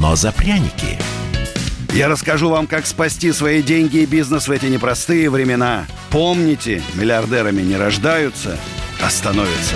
но 0.00 0.14
за 0.14 0.32
пряники. 0.32 0.98
Я 1.92 2.08
расскажу 2.08 2.50
вам, 2.50 2.66
как 2.66 2.86
спасти 2.86 3.32
свои 3.32 3.62
деньги 3.62 3.98
и 3.98 4.06
бизнес 4.06 4.46
в 4.46 4.52
эти 4.52 4.66
непростые 4.66 5.30
времена. 5.30 5.86
Помните, 6.10 6.82
миллиардерами 6.94 7.62
не 7.62 7.76
рождаются, 7.76 8.58
а 9.02 9.10
становятся. 9.10 9.74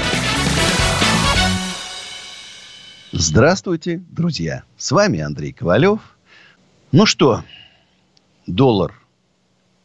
Здравствуйте, 3.10 4.02
друзья. 4.10 4.62
С 4.76 4.92
вами 4.92 5.20
Андрей 5.20 5.52
Ковалев. 5.52 6.00
Ну 6.92 7.06
что, 7.06 7.44
доллар 8.46 8.94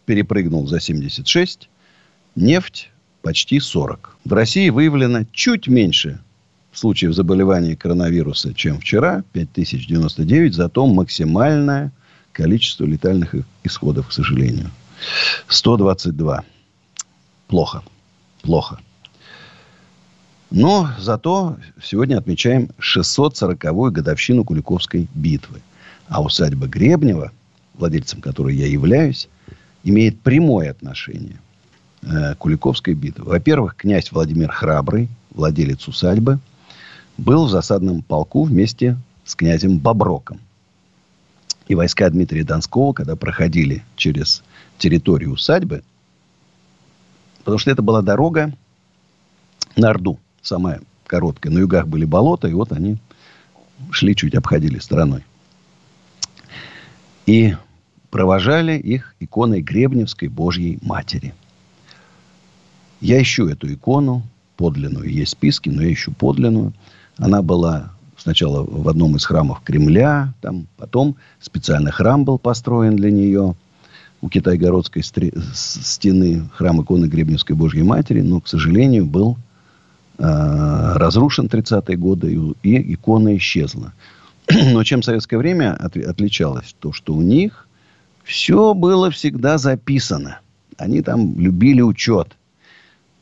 перепрыгнул 0.05 0.67
за 0.67 0.79
76, 0.79 1.69
нефть 2.35 2.91
почти 3.21 3.59
40. 3.59 4.17
В 4.23 4.33
России 4.33 4.69
выявлено 4.69 5.25
чуть 5.31 5.67
меньше 5.67 6.21
случаев 6.73 7.13
заболевания 7.13 7.75
коронавируса, 7.75 8.53
чем 8.53 8.79
вчера, 8.79 9.23
5099, 9.33 10.53
зато 10.53 10.85
максимальное 10.85 11.91
количество 12.31 12.85
летальных 12.85 13.33
исходов, 13.63 14.07
к 14.07 14.11
сожалению. 14.11 14.69
122. 15.47 16.43
Плохо. 17.47 17.83
Плохо. 18.41 18.79
Но 20.49 20.89
зато 20.97 21.57
сегодня 21.83 22.17
отмечаем 22.17 22.69
640-ю 22.79 23.91
годовщину 23.91 24.43
Куликовской 24.45 25.07
битвы. 25.13 25.61
А 26.07 26.21
усадьба 26.21 26.67
Гребнева, 26.67 27.31
владельцем 27.73 28.21
которой 28.21 28.55
я 28.55 28.67
являюсь, 28.67 29.27
имеет 29.83 30.19
прямое 30.21 30.71
отношение 30.71 31.37
э, 32.01 32.33
к 32.33 32.37
Куликовской 32.37 32.93
битве. 32.93 33.23
Во-первых, 33.25 33.75
князь 33.75 34.11
Владимир 34.11 34.51
Храбрый, 34.51 35.09
владелец 35.31 35.85
усадьбы, 35.87 36.39
был 37.17 37.45
в 37.45 37.49
засадном 37.49 38.01
полку 38.01 38.43
вместе 38.43 38.97
с 39.25 39.35
князем 39.35 39.79
Боброком. 39.79 40.39
И 41.67 41.75
войска 41.75 42.09
Дмитрия 42.09 42.43
Донского, 42.43 42.93
когда 42.93 43.15
проходили 43.15 43.83
через 43.95 44.43
территорию 44.77 45.31
усадьбы, 45.31 45.83
потому 47.39 47.57
что 47.57 47.71
это 47.71 47.81
была 47.81 48.01
дорога 48.01 48.53
на 49.75 49.89
Орду, 49.89 50.19
самая 50.41 50.81
короткая. 51.05 51.51
На 51.51 51.59
югах 51.59 51.87
были 51.87 52.05
болота, 52.05 52.47
и 52.47 52.53
вот 52.53 52.71
они 52.71 52.97
шли 53.91 54.15
чуть 54.15 54.35
обходили 54.35 54.79
стороной. 54.79 55.23
И 57.25 57.55
провожали 58.09 58.77
их 58.77 59.15
иконой 59.19 59.61
Гребневской 59.61 60.29
Божьей 60.29 60.79
Матери. 60.81 61.33
Я 63.01 63.21
ищу 63.21 63.47
эту 63.47 63.71
икону, 63.71 64.23
подлинную, 64.55 65.09
есть 65.09 65.33
списки, 65.33 65.69
но 65.69 65.83
я 65.83 65.91
ищу 65.91 66.13
подлинную. 66.13 66.73
Она 67.17 67.41
была 67.41 67.91
сначала 68.17 68.63
в 68.63 68.87
одном 68.89 69.15
из 69.15 69.25
храмов 69.25 69.61
Кремля, 69.63 70.33
там, 70.41 70.67
потом 70.77 71.15
специальный 71.39 71.91
храм 71.91 72.25
был 72.25 72.37
построен 72.37 72.95
для 72.95 73.11
нее 73.11 73.55
у 74.21 74.29
Китайгородской 74.29 75.03
стены, 75.03 76.49
храм 76.53 76.81
иконы 76.81 77.05
Гребневской 77.05 77.55
Божьей 77.55 77.83
Матери, 77.83 78.21
но, 78.21 78.41
к 78.41 78.47
сожалению, 78.47 79.05
был 79.05 79.37
э, 80.17 80.23
разрушен 80.95 81.45
30-е 81.45 81.97
годы, 81.97 82.33
и, 82.63 82.69
и 82.69 82.93
икона 82.93 83.37
исчезла. 83.37 83.93
Но 84.49 84.83
чем 84.83 85.03
советское 85.03 85.37
время 85.37 85.73
от, 85.73 85.97
отличалось? 85.97 86.75
То, 86.79 86.93
что 86.93 87.13
у 87.13 87.21
них 87.21 87.67
все 88.23 88.73
было 88.73 89.11
всегда 89.11 89.57
записано. 89.57 90.39
Они 90.77 91.01
там 91.01 91.39
любили 91.39 91.81
учет. 91.81 92.35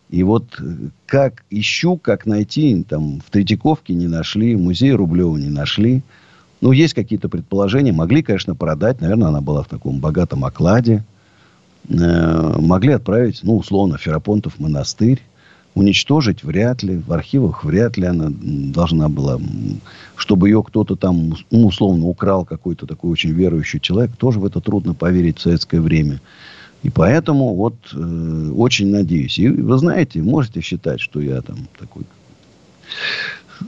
И 0.10 0.24
вот 0.24 0.46
э, 0.60 0.64
как 1.06 1.44
ищу, 1.50 1.98
как 1.98 2.26
найти, 2.26 2.84
там 2.88 3.22
в 3.22 3.32
Третьяковке 3.32 3.94
не 3.94 4.08
нашли, 4.08 4.56
в 4.56 4.62
музее 4.62 4.96
Рублева 4.96 5.38
не 5.38 5.50
нашли. 5.50 6.04
Ну, 6.62 6.72
есть 6.72 6.94
какие-то 6.94 7.30
предположения. 7.30 7.92
Могли, 7.92 8.24
конечно, 8.24 8.56
продать. 8.56 9.02
Наверное, 9.02 9.30
она 9.30 9.42
была 9.42 9.64
в 9.64 9.68
таком 9.68 10.00
богатом 10.00 10.46
окладе. 10.46 11.04
Э, 11.90 12.56
могли 12.60 12.94
отправить, 12.94 13.42
ну, 13.44 13.58
условно, 13.58 13.98
Ферапонтов 13.98 14.60
монастырь. 14.60 15.22
Уничтожить 15.74 16.44
вряд 16.44 16.84
ли. 16.84 16.98
В 16.98 17.12
архивах 17.12 17.66
вряд 17.66 17.98
ли 17.98 18.06
она 18.06 18.28
должна 18.30 19.10
была. 19.10 19.40
Чтобы 20.16 20.48
ее 20.48 20.64
кто-то 20.64 20.96
там, 20.96 21.36
ну, 21.52 21.68
условно, 21.68 22.06
украл 22.06 22.46
какой-то 22.46 22.86
такой 22.86 23.12
очень 23.12 23.32
верующий 23.32 23.82
человек. 23.82 24.16
Тоже 24.16 24.40
в 24.40 24.46
это 24.46 24.62
трудно 24.62 24.94
поверить 24.94 25.40
в 25.40 25.42
советское 25.42 25.82
время. 25.82 26.22
И 26.86 26.92
поэтому 26.92 27.56
вот 27.56 27.74
э, 27.94 28.52
очень 28.56 28.92
надеюсь. 28.92 29.40
И 29.40 29.50
вы 29.50 29.76
знаете, 29.80 30.22
можете 30.22 30.62
считать, 30.62 31.02
что 31.02 31.20
я 31.20 31.42
там 31.42 31.68
такой 31.80 32.04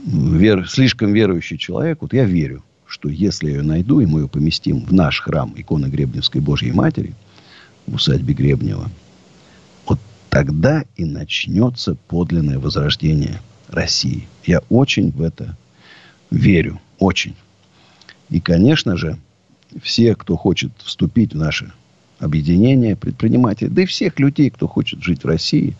вер, 0.04 0.68
слишком 0.68 1.12
верующий 1.12 1.58
человек. 1.58 1.98
Вот 2.00 2.12
я 2.12 2.22
верю, 2.22 2.62
что 2.86 3.08
если 3.08 3.50
я 3.50 3.56
ее 3.56 3.62
найду, 3.62 3.98
и 3.98 4.06
мы 4.06 4.20
ее 4.20 4.28
поместим 4.28 4.84
в 4.84 4.92
наш 4.92 5.20
храм 5.20 5.52
иконы 5.56 5.86
Гребневской 5.86 6.40
Божьей 6.40 6.70
Матери 6.70 7.12
в 7.88 7.96
усадьбе 7.96 8.34
Гребнева, 8.34 8.88
вот 9.84 9.98
тогда 10.30 10.84
и 10.94 11.04
начнется 11.04 11.96
подлинное 12.06 12.60
возрождение 12.60 13.40
России. 13.66 14.28
Я 14.46 14.60
очень 14.68 15.10
в 15.10 15.22
это 15.22 15.56
верю. 16.30 16.80
Очень. 17.00 17.34
И, 18.30 18.38
конечно 18.38 18.96
же, 18.96 19.18
все, 19.82 20.14
кто 20.14 20.36
хочет 20.36 20.70
вступить 20.78 21.32
в 21.32 21.36
наше 21.36 21.72
объединения 22.18 22.96
предпринимателей, 22.96 23.70
да 23.70 23.82
и 23.82 23.86
всех 23.86 24.18
людей, 24.18 24.50
кто 24.50 24.66
хочет 24.66 25.02
жить 25.02 25.22
в 25.24 25.26
России. 25.26 25.76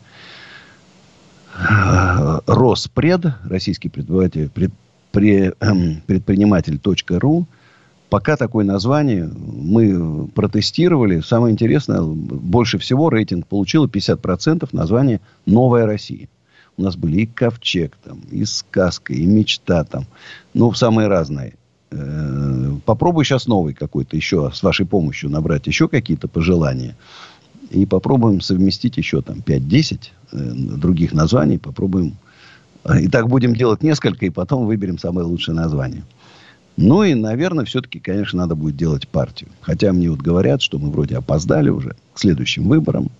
Роспред, 2.46 3.26
российский 3.44 3.88
предприниматель, 3.88 4.48
пред, 4.48 4.70
при, 5.10 5.52
эм, 5.60 6.02
предприниматель.ру, 6.06 7.46
пока 8.10 8.36
такое 8.36 8.64
название 8.64 9.28
мы 9.28 10.28
протестировали. 10.28 11.20
Самое 11.20 11.52
интересное, 11.52 12.02
больше 12.02 12.78
всего 12.78 13.10
рейтинг 13.10 13.46
получило 13.46 13.86
50% 13.86 14.68
название 14.72 15.20
«Новая 15.46 15.86
Россия». 15.86 16.28
У 16.76 16.82
нас 16.82 16.96
были 16.96 17.22
и 17.22 17.26
ковчег, 17.26 17.96
там, 18.04 18.20
и 18.30 18.44
сказка, 18.44 19.12
и 19.12 19.26
мечта 19.26 19.82
там. 19.82 20.04
Ну, 20.54 20.72
самые 20.74 21.08
разные. 21.08 21.54
Попробуй 21.90 23.24
сейчас 23.24 23.46
новый 23.46 23.74
какой-то 23.74 24.16
еще 24.16 24.50
с 24.52 24.62
вашей 24.62 24.86
помощью 24.86 25.30
набрать 25.30 25.66
еще 25.66 25.88
какие-то 25.88 26.28
пожелания. 26.28 26.96
И 27.70 27.86
попробуем 27.86 28.40
совместить 28.40 28.96
еще 28.96 29.20
там 29.20 29.38
5-10 29.38 29.98
э, 30.32 30.36
других 30.76 31.12
названий. 31.12 31.58
Попробуем. 31.58 32.16
И 32.98 33.08
так 33.08 33.28
будем 33.28 33.54
делать 33.54 33.82
несколько, 33.82 34.24
и 34.24 34.30
потом 34.30 34.66
выберем 34.66 34.98
самое 34.98 35.26
лучшее 35.26 35.54
название. 35.54 36.04
Ну 36.78 37.02
и, 37.02 37.14
наверное, 37.14 37.64
все-таки, 37.64 37.98
конечно, 37.98 38.38
надо 38.38 38.54
будет 38.54 38.76
делать 38.76 39.08
партию. 39.08 39.50
Хотя 39.60 39.92
мне 39.92 40.10
вот 40.10 40.20
говорят, 40.20 40.62
что 40.62 40.78
мы 40.78 40.90
вроде 40.90 41.16
опоздали 41.16 41.70
уже 41.70 41.96
к 42.14 42.20
следующим 42.20 42.68
выборам. 42.68 43.10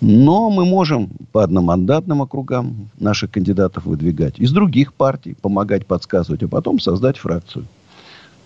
Но 0.00 0.50
мы 0.50 0.64
можем 0.64 1.10
по 1.32 1.42
одномандатным 1.42 2.22
округам 2.22 2.90
наших 2.98 3.30
кандидатов 3.30 3.86
выдвигать. 3.86 4.38
Из 4.38 4.52
других 4.52 4.92
партий 4.92 5.36
помогать, 5.40 5.86
подсказывать, 5.86 6.42
а 6.42 6.48
потом 6.48 6.78
создать 6.78 7.16
фракцию. 7.16 7.66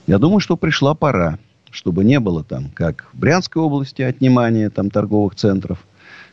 Я 0.07 0.19
думаю, 0.19 0.41
что 0.41 0.57
пришла 0.57 0.95
пора, 0.95 1.39
чтобы 1.71 2.05
не 2.05 2.21
было 2.21 2.45
там, 2.45 2.71
как 2.75 3.09
в 3.12 3.19
Брянской 3.19 3.62
области, 3.62 4.03
отнимания 4.03 4.71
там 4.71 4.91
торговых 4.91 5.35
центров, 5.35 5.85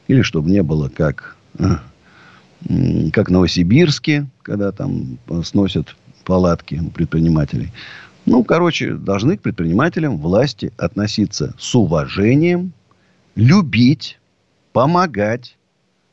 или 0.07 0.21
чтобы 0.21 0.49
не 0.49 0.61
было, 0.63 0.89
как, 0.89 1.35
э, 1.57 3.09
как 3.11 3.29
в 3.29 3.31
Новосибирске, 3.31 4.27
когда 4.43 4.71
там 4.71 5.17
сносят 5.43 5.95
палатки 6.23 6.81
у 6.85 6.89
предпринимателей. 6.89 7.71
Ну, 8.25 8.43
короче, 8.43 8.93
должны 8.93 9.37
к 9.37 9.41
предпринимателям 9.41 10.17
власти 10.17 10.71
относиться 10.77 11.53
с 11.59 11.75
уважением, 11.75 12.71
любить, 13.35 14.19
помогать 14.75 15.55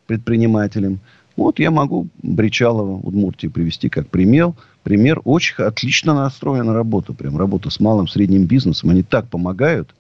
предпринимателям. 0.07 1.01
Вот 1.37 1.59
я 1.59 1.73
могу 1.73 2.07
Бричалова, 2.23 2.97
Удмуртии 2.97 3.49
привести 3.49 3.89
как 3.89 4.07
пример. 4.07 4.53
Пример 4.85 5.21
очень 5.25 5.65
отлично 5.65 6.15
настроена 6.15 6.73
работа. 6.73 7.13
Прям 7.13 7.37
работа 7.37 7.71
с 7.71 7.81
малым, 7.81 8.07
средним 8.07 8.45
бизнесом. 8.47 8.91
Они 8.91 9.03
так 9.03 9.27
помогают. 9.29 9.93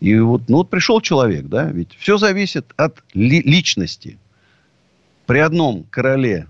И 0.00 0.18
вот, 0.18 0.48
ну 0.48 0.56
вот 0.56 0.70
пришел 0.70 1.02
человек, 1.02 1.44
да, 1.44 1.64
ведь 1.64 1.94
все 1.98 2.16
зависит 2.16 2.64
от 2.78 3.02
ли, 3.12 3.42
личности. 3.42 4.16
При 5.26 5.40
одном 5.40 5.84
короле 5.90 6.46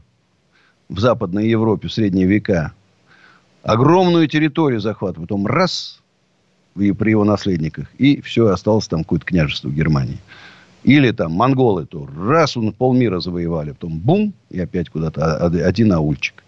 в 0.89 1.01
Западной 1.01 1.49
Европе 1.49 1.89
в 1.89 1.93
средние 1.93 2.29
века 2.29 2.75
огромную 3.65 4.29
территорию 4.29 4.79
захватывает, 4.79 5.29
потом 5.29 5.49
раз 5.49 6.01
и 6.77 6.93
при 6.93 7.11
его 7.11 7.25
наследниках, 7.25 7.89
и 7.99 8.21
все, 8.21 8.47
осталось 8.47 8.87
там 8.87 9.03
какое-то 9.03 9.27
княжество 9.27 9.69
в 9.69 9.75
Германии. 9.75 10.21
Или 10.87 11.11
там 11.11 11.33
монголы, 11.33 11.85
то 11.85 12.09
раз 12.17 12.57
он 12.57 12.73
полмира 12.73 13.19
завоевали, 13.19 13.73
потом 13.73 13.99
бум, 13.99 14.33
и 14.51 14.61
опять 14.61 14.89
куда-то 14.89 15.45
один 15.45 15.93
аульчик. 15.93 16.45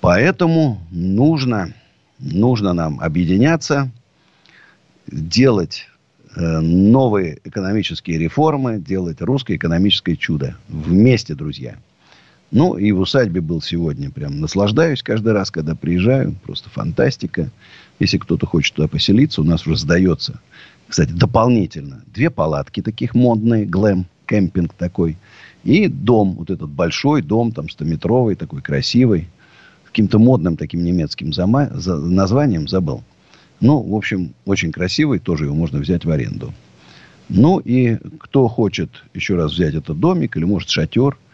Поэтому 0.00 0.80
нужно, 0.92 1.74
нужно 2.20 2.74
нам 2.74 3.00
объединяться, 3.00 3.90
делать 5.08 5.88
э, 6.36 6.60
новые 6.60 7.40
экономические 7.42 8.18
реформы, 8.18 8.78
делать 8.78 9.20
русское 9.20 9.56
экономическое 9.56 10.14
чудо. 10.14 10.56
Вместе, 10.68 11.34
друзья. 11.34 11.74
Ну, 12.52 12.78
и 12.78 12.92
в 12.92 13.00
усадьбе 13.00 13.40
был 13.40 13.60
сегодня. 13.60 14.12
Прям 14.12 14.40
наслаждаюсь 14.40 15.02
каждый 15.02 15.32
раз, 15.32 15.50
когда 15.50 15.74
приезжаю. 15.74 16.36
Просто 16.44 16.70
фантастика. 16.70 17.50
Если 17.98 18.18
кто-то 18.18 18.46
хочет 18.46 18.76
туда 18.76 18.86
поселиться, 18.86 19.40
у 19.40 19.44
нас 19.44 19.66
уже 19.66 19.76
сдается. 19.76 20.38
Кстати, 20.88 21.12
дополнительно. 21.12 22.02
Две 22.06 22.30
палатки 22.30 22.82
таких 22.82 23.14
модные, 23.14 23.66
глэм, 23.66 24.06
кемпинг 24.26 24.72
такой. 24.74 25.16
И 25.64 25.88
дом, 25.88 26.36
вот 26.38 26.50
этот 26.50 26.70
большой 26.70 27.22
дом, 27.22 27.52
там, 27.52 27.68
стометровый, 27.68 28.36
такой 28.36 28.62
красивый. 28.62 29.28
Каким-то 29.84 30.18
модным 30.18 30.56
таким 30.56 30.84
немецким 30.84 31.32
зама... 31.32 31.68
за... 31.74 31.96
названием 31.96 32.68
забыл. 32.68 33.02
Ну, 33.60 33.80
в 33.82 33.94
общем, 33.94 34.34
очень 34.44 34.72
красивый. 34.72 35.18
Тоже 35.18 35.44
его 35.44 35.54
можно 35.54 35.78
взять 35.78 36.04
в 36.04 36.10
аренду. 36.10 36.54
Ну, 37.28 37.58
и 37.58 37.96
кто 38.18 38.48
хочет 38.48 38.90
еще 39.12 39.34
раз 39.34 39.52
взять 39.52 39.74
этот 39.74 40.00
домик 40.00 40.36
или, 40.36 40.44
может, 40.44 40.70
шатер– 40.70 41.18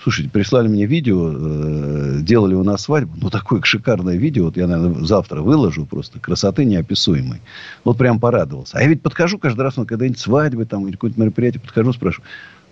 Слушайте, 0.00 0.30
прислали 0.30 0.68
мне 0.68 0.86
видео, 0.86 1.32
э, 1.34 2.20
делали 2.20 2.54
у 2.54 2.62
нас 2.62 2.82
свадьбу. 2.82 3.16
Ну, 3.20 3.30
такое 3.30 3.62
шикарное 3.62 4.16
видео. 4.16 4.44
Вот 4.44 4.56
я, 4.56 4.66
наверное, 4.66 5.04
завтра 5.04 5.42
выложу. 5.42 5.86
Просто 5.86 6.20
красоты 6.20 6.64
неописуемой. 6.64 7.40
Вот 7.84 7.98
прям 7.98 8.20
порадовался. 8.20 8.78
А 8.78 8.82
я 8.82 8.88
ведь 8.88 9.02
подхожу 9.02 9.38
каждый 9.38 9.62
раз, 9.62 9.76
на 9.76 9.86
когда-нибудь 9.86 10.20
свадьбы 10.20 10.66
там, 10.66 10.86
или 10.86 10.92
какое-то 10.92 11.20
мероприятие, 11.20 11.60
подхожу, 11.60 11.92
спрашиваю. 11.92 12.28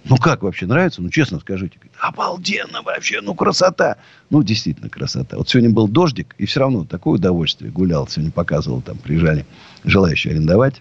Ну, 0.09 0.19
как 0.19 0.45
вообще, 0.45 0.67
нравится? 0.67 1.03
Ну, 1.03 1.11
честно 1.11 1.41
скажите. 1.41 1.79
Обалденно 1.99 2.83
вообще, 2.83 3.21
ну, 3.21 3.35
красота. 3.35 3.97
Ну, 4.31 4.45
действительно, 4.45 4.89
красота. 4.89 5.37
Вот 5.37 5.49
сегодня 5.49 5.71
был 5.71 5.89
дождик, 5.89 6.37
и 6.39 6.47
все 6.47 6.61
равно 6.61 6.85
такое 6.85 7.15
удовольствие. 7.15 7.73
Гулял, 7.73 8.07
сегодня 8.07 8.31
показывал, 8.31 8.83
там, 8.83 8.99
приезжали 8.99 9.45
желающие 9.85 10.33
арендовать. 10.33 10.81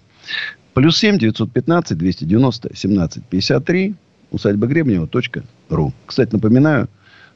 Плюс 0.75 0.97
семь 0.97 1.17
девятьсот 1.17 1.51
пятнадцать 1.51 1.97
двести 1.97 2.23
девяносто 2.25 2.69
семнадцать 2.75 3.25
пятьдесят 3.25 3.65
три 3.65 3.95
усадьба 4.31 4.67
Гребнева.ру. 4.67 5.93
Кстати, 6.05 6.33
напоминаю, 6.33 6.87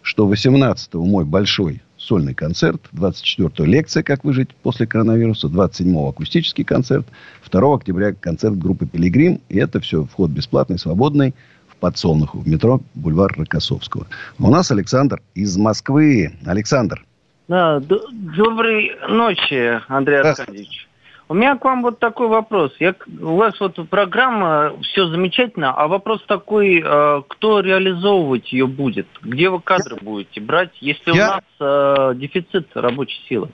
что 0.01 0.31
18-го 0.31 1.06
мой 1.06 1.25
большой 1.25 1.81
сольный 1.97 2.33
концерт, 2.33 2.81
24-го 2.94 3.65
лекция 3.65 4.03
«Как 4.03 4.24
выжить 4.24 4.56
после 4.56 4.88
коронавируса», 4.88 5.47
27-го 5.47 6.09
акустический 6.09 6.63
концерт, 6.63 7.06
2 7.50 7.75
октября 7.75 8.13
концерт 8.13 8.57
группы 8.57 8.86
«Пилигрим». 8.86 9.41
И 9.50 9.57
это 9.57 9.80
все 9.80 10.06
вход 10.06 10.31
бесплатный, 10.31 10.80
свободный 10.80 11.36
в 11.68 11.75
подсолнуху 11.75 12.39
в 12.39 12.47
метро 12.47 12.81
бульвар 12.95 13.33
Рокоссовского. 13.38 14.07
У 14.39 14.50
нас 14.50 14.71
Александр 14.71 15.21
из 15.35 15.57
Москвы. 15.57 16.33
Александр. 16.45 17.06
Да, 17.47 17.80
доброй 17.80 18.92
ночи, 19.09 19.81
Андрей 19.88 20.21
Аркадьевич. 20.21 20.88
У 21.31 21.36
меня 21.36 21.56
к 21.58 21.64
вам 21.64 21.84
вот 21.84 22.00
такой 22.00 22.28
вопрос. 22.28 22.74
Я, 22.80 22.96
у 23.22 23.36
вас 23.36 23.54
вот 23.60 23.76
программа, 23.88 24.74
все 24.81 25.06
замечательно, 25.06 25.72
а 25.72 25.88
вопрос 25.88 26.24
такой, 26.28 26.81
э, 26.84 27.22
кто 27.28 27.60
реализовывать 27.60 28.52
ее 28.52 28.66
будет? 28.66 29.08
Где 29.22 29.50
вы 29.50 29.62
кадры 29.62 29.98
Я... 30.02 30.04
будете 30.04 30.42
брать, 30.42 30.72
если 30.81 31.14
Я... 31.14 31.14
у 31.14 31.34
нас 31.34 31.44
э, 31.60 32.16
дефицит 32.16 32.70
рабочей 32.74 33.22
силы? 33.30 33.50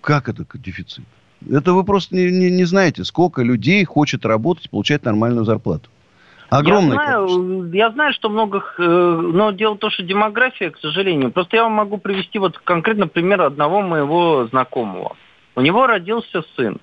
Как 0.00 0.28
это 0.28 0.46
дефицит? 0.54 1.04
Это 1.50 1.72
вы 1.72 1.82
просто 1.82 2.14
не, 2.14 2.30
не, 2.30 2.52
не 2.52 2.64
знаете, 2.64 3.02
сколько 3.02 3.42
людей 3.42 3.84
хочет 3.84 4.24
работать, 4.24 4.70
получать 4.70 5.04
нормальную 5.04 5.44
зарплату. 5.44 5.90
Огромное 6.50 6.98
я 6.98 7.26
знаю, 7.26 7.72
я 7.72 7.90
знаю, 7.90 8.12
что 8.12 8.28
много, 8.28 8.62
э, 8.78 8.82
но 8.82 9.50
дело 9.50 9.74
в 9.74 9.78
том, 9.78 9.90
что 9.90 10.04
демография, 10.04 10.70
к 10.70 10.78
сожалению. 10.78 11.32
Просто 11.32 11.56
я 11.56 11.64
вам 11.64 11.72
могу 11.72 11.98
привести 11.98 12.38
вот 12.38 12.58
конкретно 12.58 13.08
пример 13.08 13.42
одного 13.42 13.82
моего 13.82 14.46
знакомого. 14.46 15.16
У 15.56 15.62
него 15.62 15.88
родился 15.88 16.44
сын. 16.54 16.78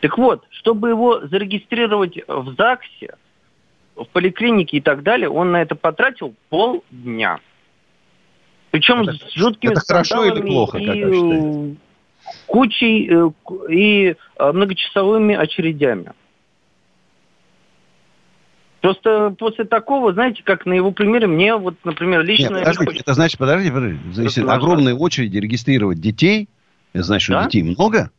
Так 0.00 0.16
вот, 0.16 0.44
чтобы 0.50 0.90
его 0.90 1.26
зарегистрировать 1.26 2.18
в 2.26 2.54
ЗАГСе, 2.56 3.16
в 3.96 4.06
поликлинике 4.06 4.78
и 4.78 4.80
так 4.80 5.02
далее, 5.02 5.28
он 5.28 5.52
на 5.52 5.60
это 5.60 5.74
потратил 5.74 6.34
полдня. 6.48 7.40
Причем 8.70 9.02
это, 9.02 9.14
с 9.14 9.34
жуткими 9.34 9.72
это 9.72 9.80
хорошо 9.80 10.24
или 10.24 10.40
плохо, 10.40 10.78
и 10.78 10.86
как 10.86 11.76
кучей 12.46 13.08
э, 13.10 13.30
и 13.68 14.14
э, 14.38 14.52
многочасовыми 14.52 15.34
очередями. 15.34 16.12
Просто 18.80 19.34
после 19.38 19.64
такого, 19.64 20.12
знаете, 20.12 20.42
как 20.42 20.64
на 20.64 20.72
его 20.72 20.90
примере, 20.90 21.26
мне 21.26 21.54
вот, 21.56 21.74
например, 21.84 22.22
лично... 22.22 22.54
Нет, 22.54 22.64
подождите, 22.64 23.00
это 23.00 23.14
значит, 23.14 23.38
подождите, 23.38 23.72
подождите. 23.72 24.22
Если 24.22 24.42
огромные 24.42 24.94
очереди 24.94 25.36
регистрировать 25.36 26.00
детей, 26.00 26.48
это 26.94 27.04
значит, 27.04 27.24
что 27.24 27.32
да? 27.34 27.44
детей 27.44 27.62
много? 27.62 28.10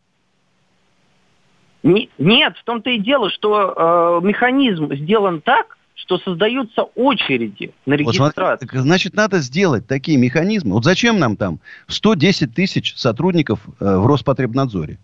Нет, 1.83 2.57
в 2.57 2.63
том-то 2.63 2.89
и 2.89 2.99
дело, 2.99 3.29
что 3.29 4.19
э, 4.21 4.25
механизм 4.25 4.93
сделан 4.93 5.41
так, 5.41 5.77
что 5.95 6.17
создаются 6.17 6.83
очереди 6.95 7.73
на 7.85 7.93
регистрацию. 7.93 8.69
Вот 8.71 8.81
значит, 8.81 9.13
надо 9.13 9.39
сделать 9.39 9.87
такие 9.87 10.17
механизмы. 10.17 10.73
Вот 10.73 10.83
зачем 10.83 11.19
нам 11.19 11.37
там 11.37 11.59
110 11.87 12.53
тысяч 12.53 12.95
сотрудников 12.95 13.59
э, 13.79 13.97
в 13.97 14.05
Роспотребнадзоре? 14.05 14.97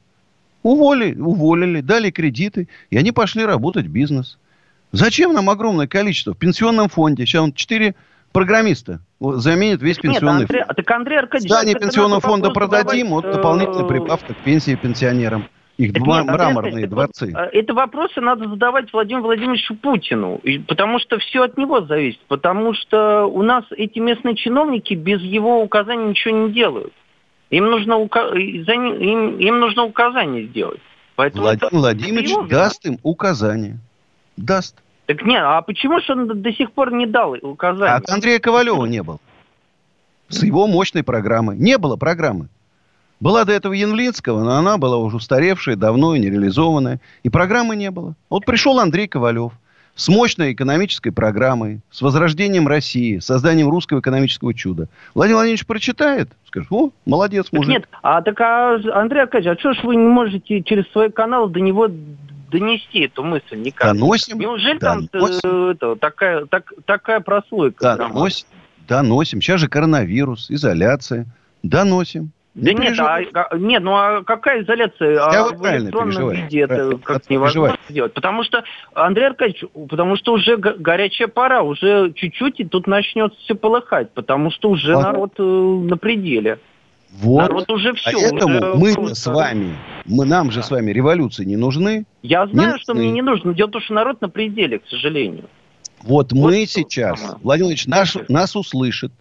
Уволили, 0.64 1.20
уволили, 1.20 1.82
дали 1.82 2.10
кредиты, 2.10 2.68
и 2.90 2.98
они 2.98 3.12
пошли 3.12 3.46
работать 3.46 3.86
в 3.86 3.92
бизнес. 3.92 4.38
Зачем 4.92 5.34
нам 5.34 5.50
огромное 5.50 5.88
количество 5.88 6.34
в 6.34 6.38
пенсионном 6.38 6.90
фонде? 6.90 7.26
Сейчас 7.26 7.42
он 7.42 7.54
4 7.54 7.96
программиста 8.32 9.02
заменит 9.20 9.82
весь 9.82 9.98
пенсионный 9.98 10.42
Нет, 10.42 10.50
Андрей, 10.50 10.64
фонд. 10.64 10.78
Так, 10.78 10.92
Андрей 10.92 11.20
Аркадьевич, 11.20 11.52
Здание 11.52 11.76
пенсионного 11.76 12.22
фонда 12.22 12.50
продадим, 12.52 13.10
вот 13.10 13.24
дополнительная 13.24 13.86
э, 13.86 13.88
прибавка 13.88 14.34
к 14.34 14.38
пенсии 14.44 14.76
пенсионерам. 14.76 15.48
Их 15.78 15.94
так 15.94 16.02
нет, 16.08 16.26
мраморные 16.26 16.86
это, 16.86 16.90
дворцы. 16.90 17.30
Это, 17.30 17.50
это 17.54 17.74
вопросы 17.76 18.20
надо 18.20 18.50
задавать 18.50 18.92
Владимиру 18.92 19.24
Владимировичу 19.26 19.76
Путину, 19.76 20.42
потому 20.68 20.98
что 21.00 21.20
все 21.20 21.44
от 21.44 21.58
него 21.58 21.82
зависит. 21.82 22.20
Потому 22.28 22.74
что 22.74 23.26
у 23.26 23.44
нас 23.44 23.64
эти 23.72 24.00
местные 24.00 24.36
чиновники 24.36 24.96
без 24.96 25.22
его 25.22 25.62
указаний 25.62 26.10
ничего 26.10 26.36
не 26.36 26.52
делают. 26.52 26.94
Им 27.52 27.66
нужно, 27.66 27.98
ука... 27.98 28.30
им, 28.36 29.38
им 29.38 29.60
нужно 29.60 29.84
указание 29.84 30.48
сделать. 30.48 30.82
Поэтому 31.16 31.44
Владимир 31.44 31.70
Владимирович 31.72 32.30
его 32.30 32.42
даст 32.44 32.86
им 32.86 33.00
указание. 33.04 33.78
Даст. 34.36 34.76
Так 35.06 35.24
нет, 35.24 35.42
а 35.44 35.62
почему 35.62 36.00
же 36.00 36.12
он 36.12 36.42
до 36.42 36.52
сих 36.54 36.72
пор 36.72 36.92
не 36.92 37.06
дал 37.06 37.36
указания? 37.42 37.94
А 37.94 37.98
от 37.98 38.10
Андрея 38.10 38.40
Ковалева 38.40 38.86
не 38.86 39.04
было. 39.04 39.20
С 40.28 40.44
его 40.44 40.68
мощной 40.68 41.04
программы. 41.04 41.56
Не 41.56 41.78
было 41.78 41.96
программы. 41.96 42.50
Была 43.20 43.46
до 43.46 43.54
этого 43.54 43.74
Янвлинского, 43.74 44.44
но 44.44 44.58
она 44.58 44.78
была 44.78 44.98
уже 44.98 45.18
устаревшая, 45.18 45.76
давно 45.76 46.16
и 46.16 46.20
нереализованная. 46.20 47.00
И 47.24 47.30
программы 47.30 47.76
не 47.76 47.90
было. 47.90 48.16
Вот 48.30 48.46
пришел 48.46 48.80
Андрей 48.80 49.08
Ковалев 49.08 49.54
с 49.96 50.08
мощной 50.10 50.54
экономической 50.54 51.10
программой, 51.10 51.82
с 51.90 52.04
возрождением 52.04 52.68
России, 52.68 53.18
созданием 53.18 53.70
русского 53.70 54.00
экономического 54.00 54.54
чуда. 54.54 54.88
Владимир 55.16 55.38
Владимирович 55.38 55.66
прочитает, 55.66 56.30
скажет, 56.46 56.72
о, 56.72 56.92
молодец, 57.06 57.48
мужик. 57.52 57.72
нет, 57.72 57.90
а 58.04 58.22
так, 58.22 58.40
а, 58.40 58.76
Андрей 58.94 59.24
Аркадьевич, 59.24 59.58
а 59.58 59.60
что 59.60 59.74
ж 59.74 59.84
вы 59.84 59.96
не 59.96 60.08
можете 60.08 60.62
через 60.62 60.88
свой 60.92 61.12
канал 61.12 61.50
до 61.50 61.60
него 61.60 61.90
донести 62.52 63.00
эту 63.06 63.24
мысль 63.24 63.58
никак? 63.58 63.94
Доносим. 63.94 64.38
Неужели 64.38 64.78
доносим. 64.78 65.40
там 65.42 65.70
это, 65.72 65.96
такая, 65.96 66.46
так, 66.46 66.72
такая 66.86 67.20
прослойка? 67.20 67.98
Доносим, 67.98 68.48
доносим. 68.88 69.42
Сейчас 69.42 69.60
же 69.60 69.68
коронавирус, 69.68 70.52
изоляция. 70.52 71.26
Доносим. 71.64 72.32
Да 72.58 72.74
не 72.74 72.88
нет, 72.88 73.00
а, 73.00 73.20
а, 73.34 73.56
нет, 73.56 73.84
ну 73.84 73.92
а 73.94 74.24
какая 74.24 74.64
изоляция? 74.64 75.14
Я 75.14 75.46
а 75.46 75.50
в 75.50 75.64
электронном 75.64 76.32
виде 76.32 76.62
это 76.62 76.98
как 76.98 77.30
невозможно 77.30 77.78
сделать. 77.88 78.14
Потому 78.16 78.44
что, 78.44 78.64
Андрей 78.96 79.28
Аркадьевич, 79.28 79.64
потому 79.88 80.16
что 80.16 80.34
уже 80.34 80.58
горячая 80.58 81.28
пора, 81.28 81.62
уже 81.62 82.12
чуть-чуть 82.16 82.60
и 82.60 82.66
тут 82.66 82.88
начнется 82.88 83.38
все 83.42 83.54
полыхать, 83.54 84.12
потому 84.12 84.50
что 84.50 84.72
уже 84.72 84.96
а... 84.96 85.02
народ 85.02 85.34
э, 85.38 85.44
на 85.44 85.98
пределе. 85.98 86.58
Вот. 87.12 87.42
Народ 87.42 87.70
уже 87.72 87.94
все. 87.94 88.12
Поэтому 88.12 88.58
уже 88.58 88.74
мы 88.76 88.94
просто... 88.96 89.16
с 89.16 89.26
вами, 89.28 89.76
мы, 90.06 90.26
нам 90.26 90.50
же 90.50 90.62
да. 90.62 90.66
с 90.66 90.72
вами 90.72 90.90
революции 90.92 91.46
не 91.46 91.58
нужны. 91.58 92.06
Я 92.24 92.48
знаю, 92.48 92.74
не 92.74 92.80
что 92.80 92.96
нужны. 92.96 93.04
мне 93.04 93.14
не 93.14 93.22
нужно. 93.22 93.54
Дело 93.54 93.68
в 93.68 93.72
том, 93.72 93.82
что 93.84 93.94
народ 93.94 94.20
на 94.22 94.30
пределе, 94.30 94.80
к 94.80 94.88
сожалению. 94.88 95.46
Вот, 96.02 96.32
вот 96.32 96.42
мы 96.42 96.66
сейчас, 96.66 97.20
Владимир 97.20 97.44
Владимирович, 97.44 97.86
наш, 97.86 98.18
нас 98.30 98.56
услышит, 98.56 99.12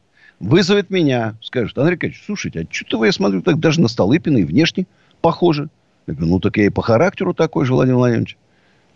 вызовет 0.40 0.90
меня, 0.90 1.34
скажет, 1.42 1.76
Андрей 1.78 1.94
Аркадьевич, 1.94 2.22
слушайте, 2.24 2.60
а 2.60 2.72
что-то 2.72 2.98
вы, 2.98 3.06
я 3.06 3.12
смотрю, 3.12 3.42
так 3.42 3.58
даже 3.58 3.80
на 3.80 3.88
Столыпина 3.88 4.38
и 4.38 4.44
внешне 4.44 4.86
похоже. 5.20 5.68
Я 6.06 6.14
говорю, 6.14 6.32
ну 6.32 6.40
так 6.40 6.56
я 6.56 6.66
и 6.66 6.70
по 6.70 6.82
характеру 6.82 7.34
такой 7.34 7.64
же, 7.64 7.72
Владимир 7.72 7.96
Владимирович. 7.96 8.36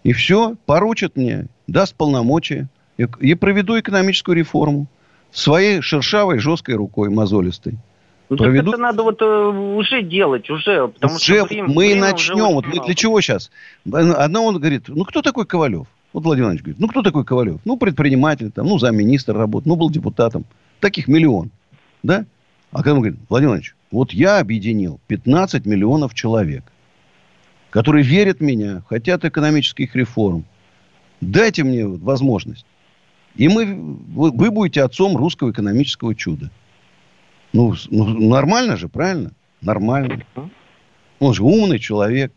И 0.04 0.12
все, 0.12 0.54
поручат 0.66 1.16
мне, 1.16 1.46
даст 1.66 1.94
полномочия. 1.94 2.68
И 3.20 3.34
проведу 3.34 3.78
экономическую 3.80 4.36
реформу 4.36 4.86
своей 5.32 5.80
шершавой, 5.80 6.38
жесткой 6.38 6.74
рукой, 6.74 7.08
мозолистой. 7.08 7.78
Ну, 8.28 8.36
проведут... 8.36 8.74
это 8.74 8.82
надо 8.82 9.02
вот 9.02 9.20
э, 9.22 9.24
уже 9.24 10.02
делать, 10.02 10.48
уже, 10.50 10.86
потому 10.86 11.14
уже 11.14 11.24
что 11.24 11.44
время, 11.46 11.66
мы 11.66 11.86
время 11.86 12.00
начнем. 12.00 12.54
Вот 12.54 12.66
мы 12.66 12.84
для 12.84 12.94
чего 12.94 13.20
сейчас? 13.20 13.50
Одна 13.92 14.40
он 14.40 14.58
говорит, 14.58 14.84
ну 14.86 15.04
кто 15.04 15.20
такой 15.20 15.46
Ковалев? 15.46 15.88
Вот 16.12 16.24
Владимир 16.24 16.46
Владимирович 16.46 16.62
говорит, 16.62 16.80
ну 16.80 16.88
кто 16.88 17.02
такой 17.02 17.24
Ковалев? 17.24 17.60
Ну 17.64 17.76
предприниматель, 17.76 18.52
там, 18.52 18.68
ну 18.68 18.78
замминистра 18.78 19.34
работает, 19.34 19.66
ну 19.66 19.74
был 19.74 19.90
депутатом. 19.90 20.44
Таких 20.80 21.08
миллион, 21.08 21.50
да? 22.02 22.26
А 22.72 22.78
когда 22.78 22.94
он 22.94 23.00
говорит, 23.00 23.18
Владимир 23.28 23.50
Владимирович, 23.50 23.74
вот 23.90 24.12
я 24.12 24.38
объединил 24.38 25.00
15 25.08 25.66
миллионов 25.66 26.14
человек, 26.14 26.64
которые 27.70 28.04
верят 28.04 28.38
в 28.38 28.42
меня, 28.42 28.82
хотят 28.88 29.24
экономических 29.24 29.94
реформ. 29.94 30.44
Дайте 31.20 31.64
мне 31.64 31.86
возможность. 31.86 32.64
И 33.36 33.48
мы, 33.48 33.66
вы, 33.66 34.30
вы 34.30 34.50
будете 34.50 34.82
отцом 34.82 35.16
русского 35.16 35.50
экономического 35.50 36.14
чуда. 36.14 36.50
Ну, 37.52 37.74
ну, 37.90 38.28
нормально 38.28 38.76
же, 38.76 38.88
правильно? 38.88 39.32
Нормально. 39.60 40.24
Он 41.18 41.34
же 41.34 41.42
умный 41.42 41.78
человек. 41.78 42.32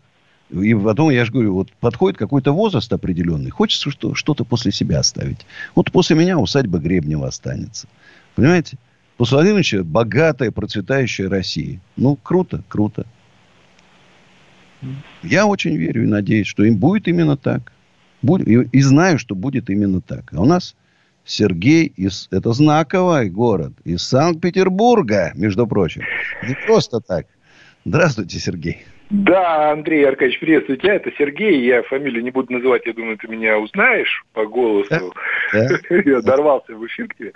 И 0.49 0.75
потом, 0.75 1.09
я 1.09 1.25
же 1.25 1.31
говорю, 1.31 1.53
вот 1.55 1.71
подходит 1.79 2.19
какой-то 2.19 2.51
возраст 2.51 2.91
определенный, 2.93 3.49
хочется 3.49 3.89
что, 3.89 4.13
что-то 4.13 4.45
после 4.45 4.71
себя 4.71 4.99
оставить. 4.99 5.47
Вот 5.73 5.91
после 5.91 6.15
меня 6.15 6.37
усадьба 6.37 6.77
Гребнева 6.77 7.27
останется. 7.27 7.87
Понимаете? 8.35 8.77
После 9.17 9.37
Владимировича 9.37 9.83
богатая, 9.83 10.51
процветающая 10.51 11.29
Россия. 11.29 11.79
Ну, 11.95 12.15
круто, 12.15 12.63
круто. 12.67 13.05
Я 15.21 15.45
очень 15.45 15.77
верю 15.77 16.03
и 16.03 16.07
надеюсь, 16.07 16.47
что 16.47 16.63
им 16.63 16.77
будет 16.77 17.07
именно 17.07 17.37
так. 17.37 17.71
И, 18.23 18.53
и 18.71 18.81
знаю, 18.81 19.19
что 19.19 19.35
будет 19.35 19.69
именно 19.69 20.01
так. 20.01 20.33
А 20.33 20.41
у 20.41 20.45
нас 20.45 20.75
Сергей 21.25 21.85
из... 21.85 22.27
Это 22.31 22.53
знаковый 22.53 23.29
город. 23.29 23.73
Из 23.85 24.01
Санкт-Петербурга, 24.03 25.31
между 25.35 25.67
прочим. 25.67 26.03
Не 26.47 26.55
просто 26.65 26.99
так. 26.99 27.27
Здравствуйте, 27.85 28.39
Сергей. 28.39 28.83
Да, 29.13 29.71
Андрей 29.71 30.07
Аркадьевич, 30.07 30.39
приветствую 30.39 30.79
тебя. 30.79 30.95
Это 30.95 31.11
Сергей. 31.19 31.63
Я 31.63 31.83
фамилию 31.83 32.23
не 32.23 32.31
буду 32.31 32.51
называть, 32.51 32.83
я 32.87 32.93
думаю, 32.93 33.15
ты 33.15 33.27
меня 33.27 33.59
узнаешь 33.59 34.23
по 34.33 34.47
голосу. 34.47 35.13
Да? 35.51 35.67
Я 36.03 36.21
дорвался 36.21 36.73
в 36.73 36.83
эфир 36.87 37.07
к 37.07 37.15
тебе. 37.15 37.31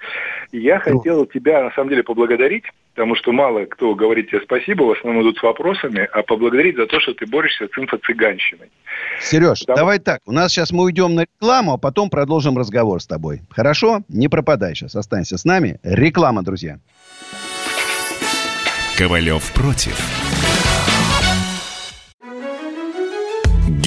Я 0.52 0.82
ну. 0.88 0.98
хотел 0.98 1.26
тебя, 1.28 1.64
на 1.64 1.72
самом 1.74 1.90
деле, 1.90 2.02
поблагодарить, 2.02 2.64
потому 2.96 3.16
что 3.16 3.32
мало 3.32 3.66
кто 3.66 3.94
говорит 3.94 4.30
тебе 4.30 4.42
спасибо, 4.42 4.86
в 4.86 4.92
основном 4.94 5.22
идут 5.22 5.38
с 5.38 5.44
вопросами, 5.44 6.10
а 6.12 6.24
поблагодарить 6.24 6.78
за 6.78 6.88
то, 6.88 7.00
что 7.00 7.14
ты 7.14 7.28
борешься 7.28 7.68
с 7.68 7.78
инфо-цыганщиной. 7.78 8.72
Сереж, 9.22 9.60
потому... 9.60 9.78
давай 9.78 10.00
так. 10.00 10.22
У 10.26 10.32
нас 10.32 10.52
сейчас 10.52 10.72
мы 10.72 10.84
уйдем 10.84 11.14
на 11.14 11.26
рекламу, 11.26 11.74
а 11.74 11.78
потом 11.78 12.10
продолжим 12.10 12.58
разговор 12.58 13.00
с 13.00 13.06
тобой. 13.06 13.42
Хорошо? 13.52 14.02
Не 14.10 14.30
пропадай 14.30 14.74
сейчас. 14.74 14.96
Останься 14.96 15.38
с 15.38 15.46
нами. 15.46 15.80
Реклама, 15.84 16.42
друзья. 16.42 16.80
Ковалев 18.98 19.54
против. 19.54 20.27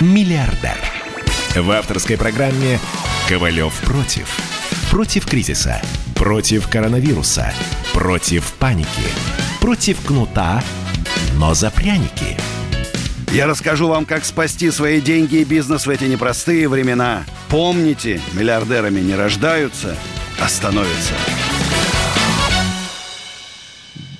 Миллиардер. 0.00 0.78
В 1.54 1.70
авторской 1.72 2.16
программе 2.16 2.78
«Ковалев 3.28 3.78
против». 3.82 4.34
Против 4.90 5.26
кризиса. 5.26 5.82
Против 6.14 6.68
коронавируса. 6.68 7.52
Против 7.92 8.54
паники. 8.54 8.88
Против 9.60 10.00
кнута, 10.00 10.64
но 11.36 11.52
за 11.52 11.70
пряники. 11.70 12.38
Я 13.30 13.46
расскажу 13.46 13.88
вам, 13.88 14.06
как 14.06 14.24
спасти 14.24 14.70
свои 14.70 15.02
деньги 15.02 15.36
и 15.36 15.44
бизнес 15.44 15.86
в 15.86 15.90
эти 15.90 16.04
непростые 16.04 16.66
времена. 16.66 17.26
Помните, 17.50 18.22
миллиардерами 18.32 19.00
не 19.00 19.14
рождаются, 19.14 19.96
а 20.40 20.48
становятся. 20.48 21.12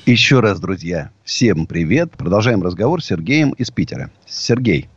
Еще 0.04 0.40
раз, 0.40 0.60
друзья, 0.60 1.10
всем 1.24 1.64
привет. 1.64 2.10
Продолжаем 2.18 2.62
разговор 2.62 3.02
с 3.02 3.06
Сергеем 3.06 3.52
из 3.52 3.70
Питера. 3.70 4.10
Сергей, 4.28 4.90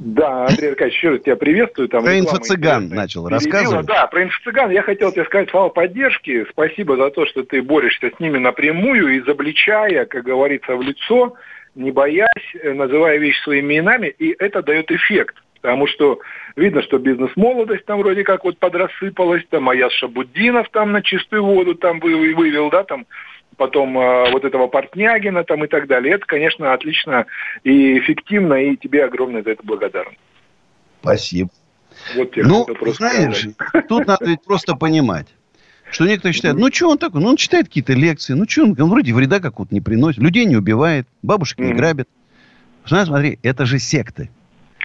да, 0.00 0.46
Андрей 0.46 0.70
Аркадьевич, 0.70 0.96
еще 0.96 1.10
раз 1.10 1.20
тебя 1.20 1.36
приветствую. 1.36 1.88
Там 1.90 2.02
про 2.02 2.18
инфо-цыган 2.18 2.88
начал 2.88 3.28
рассказывать. 3.28 3.84
Да, 3.84 4.06
про 4.06 4.22
инфо-цыган. 4.22 4.70
Я 4.70 4.82
хотел 4.82 5.12
тебе 5.12 5.26
сказать 5.26 5.50
слова 5.50 5.68
поддержки. 5.68 6.46
Спасибо 6.50 6.96
за 6.96 7.10
то, 7.10 7.26
что 7.26 7.42
ты 7.42 7.60
борешься 7.60 8.10
с 8.16 8.18
ними 8.18 8.38
напрямую, 8.38 9.20
изобличая, 9.20 10.06
как 10.06 10.24
говорится, 10.24 10.74
в 10.74 10.80
лицо, 10.80 11.34
не 11.74 11.90
боясь, 11.90 12.26
э, 12.62 12.72
называя 12.72 13.18
вещи 13.18 13.42
своими 13.42 13.74
именами, 13.74 14.06
и 14.06 14.34
это 14.38 14.62
дает 14.62 14.90
эффект. 14.90 15.36
Потому 15.60 15.86
что 15.86 16.20
видно, 16.56 16.80
что 16.80 16.96
бизнес-молодость 16.96 17.84
там 17.84 18.00
вроде 18.00 18.24
как 18.24 18.44
вот 18.44 18.56
подрассыпалась, 18.56 19.44
там 19.50 19.68
Аяс 19.68 19.92
Шабуддинов 19.92 20.70
там 20.70 20.92
на 20.92 21.02
чистую 21.02 21.44
воду 21.44 21.74
там 21.74 22.00
вывел, 22.00 22.70
да, 22.70 22.84
там 22.84 23.04
потом 23.60 23.98
э, 23.98 24.30
вот 24.32 24.46
этого 24.46 24.68
Портнягина 24.68 25.44
там 25.44 25.62
и 25.66 25.68
так 25.68 25.86
далее. 25.86 26.14
Это, 26.14 26.24
конечно, 26.24 26.72
отлично 26.72 27.26
и 27.62 27.98
эффективно, 27.98 28.54
и 28.54 28.74
тебе 28.74 29.04
огромное 29.04 29.42
за 29.42 29.50
это 29.50 29.62
благодарен. 29.62 30.12
Спасибо. 31.02 31.50
Вот 32.16 32.34
ну, 32.36 32.66
знаешь, 32.94 33.48
сказать. 33.50 33.86
тут 33.86 34.06
надо 34.06 34.24
ведь 34.24 34.42
просто 34.42 34.76
понимать, 34.76 35.26
что 35.90 36.06
некоторые 36.06 36.32
считают, 36.32 36.58
ну, 36.58 36.72
что 36.72 36.88
он 36.88 36.96
такой? 36.96 37.20
Ну, 37.20 37.28
он 37.28 37.36
читает 37.36 37.66
какие-то 37.66 37.92
лекции, 37.92 38.32
ну, 38.32 38.48
что 38.48 38.62
он, 38.62 38.80
он 38.80 38.88
вроде 38.88 39.12
вреда 39.12 39.40
какого-то 39.40 39.74
не 39.74 39.82
приносит, 39.82 40.22
людей 40.22 40.46
не 40.46 40.56
убивает, 40.56 41.06
бабушек 41.22 41.58
не 41.58 41.74
грабит. 41.74 42.08
Знаешь, 42.86 43.08
смотри, 43.08 43.38
это 43.42 43.66
же 43.66 43.78
секты. 43.78 44.30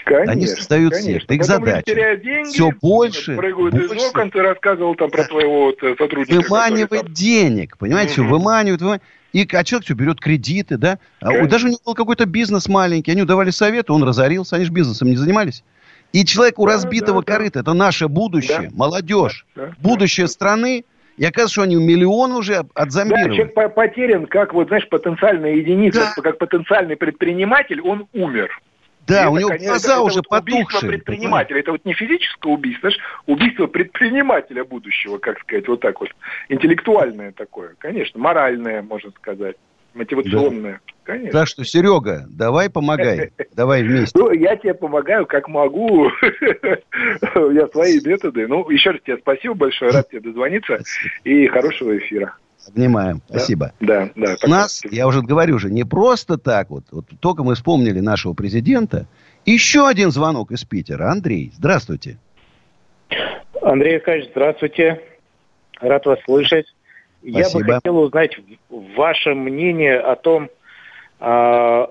Конечно, 0.06 0.32
Они 0.32 0.48
создают 0.48 0.94
конечно. 0.94 1.14
секты, 1.14 1.36
их 1.36 1.44
задача. 1.44 1.84
Деньги, 1.84 2.54
все 2.54 2.70
больше, 2.80 3.36
прыгают 3.36 3.74
больше. 3.74 3.96
из 3.96 4.04
окон, 4.04 4.30
ты 4.30 4.40
рассказывал 4.40 4.94
там 4.94 5.10
про 5.10 5.24
твоего 5.24 5.66
вот, 5.66 5.82
э, 5.82 5.96
сотрудника. 5.98 6.42
Выманивает 6.42 7.06
там... 7.06 7.14
денег, 7.14 7.78
понимаете, 7.80 8.22
угу. 8.22 8.30
выманивают, 8.32 8.82
выманивают. 8.82 9.04
И 9.34 9.48
а 9.52 9.64
человек 9.64 9.84
все 9.84 9.96
берет 9.96 10.22
кредиты, 10.22 10.78
да. 10.78 11.00
А, 11.20 11.46
даже 11.48 11.66
у 11.66 11.70
него 11.70 11.80
был 11.84 11.96
какой-то 11.96 12.26
бизнес 12.26 12.70
маленький, 12.70 13.12
они 13.12 13.24
давали 13.24 13.50
советы, 13.50 13.92
он 13.92 14.04
разорился, 14.04 14.56
они 14.56 14.66
же 14.66 14.72
бизнесом 14.72 15.10
не 15.10 15.18
занимались. 15.18 15.64
И 16.14 16.24
человек 16.24 16.60
у 16.60 16.66
да, 16.66 16.74
разбитого 16.74 17.22
да, 17.22 17.34
корыта, 17.34 17.54
да. 17.56 17.60
это 17.60 17.74
наше 17.74 18.08
будущее, 18.08 18.70
да. 18.70 18.76
молодежь, 18.76 19.46
да, 19.56 19.72
будущее 19.80 20.28
да. 20.28 20.32
страны. 20.32 20.86
И 21.18 21.26
оказывается, 21.26 21.54
что 21.54 21.62
они 21.64 21.76
миллион 21.76 22.32
уже 22.32 22.66
отзомбировали. 22.76 23.30
Да, 23.30 23.36
человек 23.36 23.74
потерян, 23.74 24.26
как 24.28 24.54
вот, 24.54 24.68
знаешь, 24.68 24.88
потенциальная 24.88 25.56
единица, 25.56 26.14
да. 26.16 26.22
как 26.22 26.38
потенциальный 26.38 26.96
предприниматель, 26.96 27.82
он 27.82 28.08
умер. 28.14 28.62
Да, 29.08 29.22
это, 29.22 29.30
у 29.30 29.38
него 29.38 29.50
конечно, 29.50 29.68
глаза 29.68 29.94
это, 29.94 30.02
уже 30.02 30.16
вот 30.16 30.28
потухшие. 30.30 30.64
Убийство 30.64 30.88
предпринимателя. 30.88 31.60
Это 31.60 31.72
вот 31.72 31.86
не 31.86 31.94
физическое 31.94 32.52
убийство, 32.52 32.90
знаешь, 32.90 33.00
убийство 33.26 33.68
предпринимателя 33.68 34.64
будущего, 34.64 35.18
как 35.18 35.40
сказать, 35.40 35.68
вот 35.68 35.80
так 35.82 36.00
вот. 36.00 36.10
Интеллектуальное 36.50 37.32
такое, 37.32 37.76
конечно, 37.78 38.20
моральное, 38.20 38.82
можно 38.82 39.12
сказать. 39.12 39.56
Мотивационное. 39.94 40.82
Да. 40.86 40.94
Конечно. 41.06 41.40
Так 41.40 41.48
что, 41.48 41.64
Серега, 41.64 42.26
давай 42.28 42.70
помогай. 42.70 43.32
Давай 43.56 43.84
вместе. 43.84 44.20
Ну, 44.20 44.32
я 44.32 44.58
тебе 44.58 44.74
помогаю, 44.74 45.26
как 45.26 45.48
могу. 45.48 46.10
Я 46.22 47.68
свои 47.68 48.02
методы. 48.04 48.48
Ну, 48.48 48.70
еще 48.70 48.92
раз 48.92 49.02
тебе 49.06 49.18
спасибо 49.18 49.54
большое. 49.54 49.92
Рад 49.92 50.10
тебе 50.10 50.20
дозвониться. 50.22 50.80
И 51.24 51.48
хорошего 51.48 51.96
эфира. 51.98 52.36
Обнимаем. 52.68 53.22
Да? 53.28 53.38
Спасибо. 53.38 53.74
Да, 53.80 54.10
да. 54.16 54.36
У 54.44 54.48
нас, 54.48 54.82
я 54.90 55.08
уже 55.08 55.22
говорю 55.22 55.60
же, 55.60 55.70
не 55.70 55.84
просто 55.84 56.38
так 56.38 56.70
вот. 56.70 56.86
Вот 56.92 57.06
только 57.20 57.44
мы 57.44 57.56
вспомнили 57.56 58.00
нашего 58.00 58.34
президента. 58.34 59.08
Еще 59.46 59.88
один 59.88 60.12
звонок 60.12 60.52
из 60.52 60.64
Питера. 60.64 61.12
Андрей, 61.12 61.52
здравствуйте. 61.56 62.18
Андрей 63.62 63.98
Аркадьевич, 63.98 64.32
здравствуйте. 64.32 65.02
Рад 65.80 66.06
вас 66.06 66.20
слышать. 66.26 66.66
Спасибо. 67.22 67.60
Я 67.60 67.66
бы 67.66 67.74
хотел 67.74 67.98
узнать 67.98 68.38
ваше 68.70 69.34
мнение 69.34 70.00
о 70.00 70.16
том, 70.16 70.50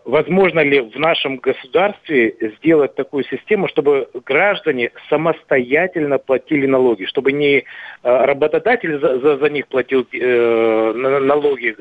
возможно 0.04 0.60
ли 0.60 0.80
в 0.80 0.96
нашем 0.96 1.38
государстве 1.38 2.36
сделать 2.58 2.94
такую 2.94 3.24
систему, 3.24 3.66
чтобы 3.66 4.08
граждане 4.24 4.92
самостоятельно 5.08 6.18
платили 6.18 6.66
налоги, 6.66 7.04
чтобы 7.06 7.32
не 7.32 7.64
а, 8.04 8.26
работодатель 8.26 8.96
за, 9.00 9.18
за, 9.18 9.38
за 9.38 9.48
них 9.50 9.66
платил 9.66 10.06
э, 10.12 10.92
налоги, 10.92 11.74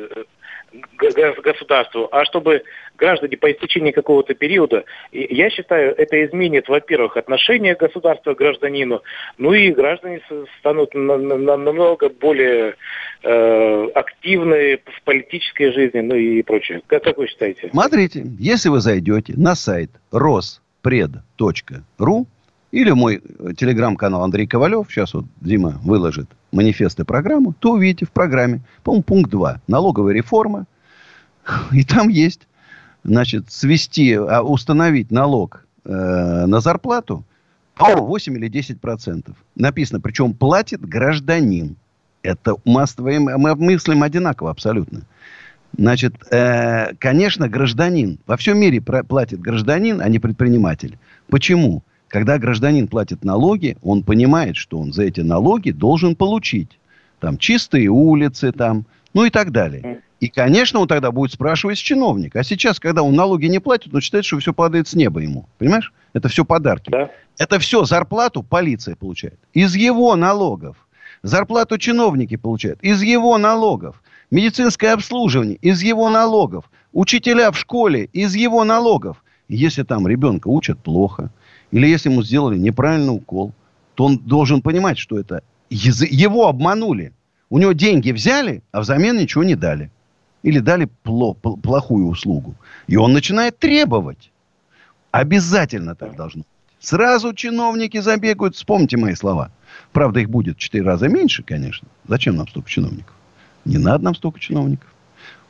государству, 0.98 2.08
а 2.12 2.26
чтобы 2.26 2.64
граждане 2.98 3.38
по 3.38 3.52
истечении 3.52 3.92
какого-то 3.92 4.34
периода, 4.34 4.86
я 5.12 5.50
считаю, 5.50 5.96
это 5.98 6.26
изменит, 6.26 6.70
во-первых, 6.70 7.18
отношение 7.18 7.76
государства 7.76 8.34
к 8.34 8.38
гражданину, 8.38 9.02
ну 9.38 9.54
и 9.54 9.72
граждане 9.72 10.22
станут 10.60 10.94
намного 10.94 12.10
более 12.10 12.76
э, 13.24 13.88
активны 13.94 14.80
в 14.86 15.02
политической 15.04 15.72
жизни, 15.72 16.02
ну 16.02 16.16
и 16.16 16.42
прочее. 16.42 16.82
Как, 16.88 17.04
как 17.04 17.18
вы 17.18 17.28
считаете? 17.28 17.70
Смотрите, 17.72 18.24
если 18.40 18.70
вы 18.70 18.80
зайдете 18.80 19.34
на 19.36 19.56
сайт 19.56 19.92
rospred.ru 20.12 22.26
или 22.72 22.92
мой 22.92 23.18
э, 23.18 23.54
телеграм-канал 23.58 24.24
Андрей 24.24 24.48
Ковалев, 24.48 24.88
сейчас 24.90 25.14
вот 25.14 25.26
Дима 25.42 25.80
выложит 25.84 26.28
манифест 26.54 27.00
и 27.00 27.04
программу, 27.04 27.54
то 27.54 27.72
увидите 27.74 28.06
в 28.06 28.12
программе, 28.12 28.62
по-моему, 28.84 29.04
пункт 29.04 29.32
2, 29.32 29.62
налоговая 29.68 30.14
реформа, 30.14 30.66
и 31.72 31.84
там 31.84 32.08
есть, 32.08 32.48
значит, 33.04 33.52
свести, 33.52 34.14
а, 34.14 34.42
установить 34.42 35.12
налог 35.12 35.66
э, 35.84 35.90
на 36.46 36.60
зарплату, 36.62 37.26
по 37.76 37.96
8 37.96 38.38
или 38.38 38.48
10 38.48 38.80
процентов. 38.80 39.36
Написано, 39.56 40.00
причем 40.00 40.34
платит 40.34 40.82
гражданин. 40.82 41.76
Это 42.22 42.56
мы, 42.66 42.86
мы 43.20 43.56
мыслим 43.56 44.04
одинаково 44.04 44.52
абсолютно. 44.52 45.02
Значит, 45.76 46.14
э, 46.32 46.94
конечно, 47.00 47.50
гражданин. 47.50 48.20
Во 48.28 48.38
всем 48.38 48.60
мире 48.60 48.80
платит 48.80 49.42
гражданин, 49.42 50.02
а 50.02 50.08
не 50.08 50.20
предприниматель. 50.20 51.00
Почему? 51.30 51.84
Когда 52.14 52.38
гражданин 52.38 52.88
платит 52.88 53.24
налоги, 53.24 53.76
он 53.82 54.04
понимает, 54.04 54.56
что 54.56 54.78
он 54.78 54.94
за 54.94 55.02
эти 55.02 55.22
налоги 55.22 55.72
должен 55.72 56.16
получить. 56.16 56.70
Там 57.20 57.40
чистые 57.40 57.88
улицы, 57.88 58.52
там, 58.52 58.86
ну 59.16 59.26
и 59.26 59.32
так 59.32 59.52
далее. 59.52 60.04
И, 60.20 60.28
конечно, 60.28 60.80
он 60.80 60.88
тогда 60.88 61.12
будет 61.12 61.34
спрашивать 61.34 61.80
с 61.80 61.82
чиновника. 61.82 62.42
А 62.42 62.44
сейчас, 62.44 62.80
когда 62.80 63.02
он 63.02 63.16
налоги 63.16 63.48
не 63.48 63.58
платит, 63.58 63.96
он 63.96 64.02
считает, 64.02 64.26
что 64.26 64.38
все 64.38 64.54
падает 64.54 64.88
с 64.88 64.94
неба 64.94 65.22
ему. 65.22 65.48
Понимаешь? 65.58 65.92
Это 66.14 66.30
все 66.30 66.46
подарки. 66.46 66.92
Да. 66.92 67.10
Это 67.40 67.58
все 67.58 67.84
зарплату 67.84 68.44
полиция 68.44 68.96
получает. 68.96 69.40
Из 69.56 69.76
его 69.76 70.16
налогов. 70.16 70.78
Зарплату 71.24 71.80
чиновники 71.80 72.36
получают. 72.36 72.80
Из 72.84 73.02
его 73.02 73.40
налогов. 73.40 74.04
Медицинское 74.30 74.90
обслуживание. 74.90 75.56
Из 75.64 75.82
его 75.82 76.12
налогов. 76.12 76.66
Учителя 76.92 77.50
в 77.50 77.58
школе. 77.58 78.08
Из 78.14 78.36
его 78.36 78.64
налогов. 78.64 79.24
если 79.50 79.82
там 79.82 80.08
ребенка 80.08 80.48
учат 80.48 80.78
плохо, 80.78 81.32
или 81.74 81.88
если 81.88 82.12
ему 82.12 82.22
сделали 82.22 82.60
неправильный 82.60 83.16
укол, 83.16 83.52
то 83.96 84.06
он 84.06 84.20
должен 84.20 84.62
понимать, 84.62 85.00
что 85.00 85.18
это 85.18 85.42
его 85.72 86.48
обманули. 86.48 87.14
У 87.50 87.58
него 87.58 87.72
деньги 87.72 88.12
взяли, 88.12 88.62
а 88.72 88.82
взамен 88.82 89.18
ничего 89.18 89.44
не 89.44 89.56
дали. 89.56 89.90
Или 90.44 90.60
дали 90.60 90.88
пло, 91.02 91.34
плохую 91.34 92.06
услугу. 92.06 92.54
И 92.86 92.96
он 92.96 93.12
начинает 93.12 93.58
требовать. 93.58 94.32
Обязательно 95.10 95.96
так 95.96 96.16
должно 96.16 96.42
быть. 96.42 96.48
Сразу 96.80 97.34
чиновники 97.34 98.00
забегают. 98.02 98.56
Вспомните 98.56 98.98
мои 98.98 99.16
слова. 99.16 99.50
Правда, 99.94 100.20
их 100.20 100.30
будет 100.30 100.58
в 100.58 100.60
четыре 100.60 100.84
раза 100.84 101.08
меньше, 101.08 101.42
конечно. 101.42 101.88
Зачем 102.08 102.36
нам 102.36 102.48
столько 102.48 102.70
чиновников? 102.70 103.16
Не 103.66 103.80
надо 103.80 104.04
нам 104.04 104.14
столько 104.14 104.40
чиновников. 104.40 104.94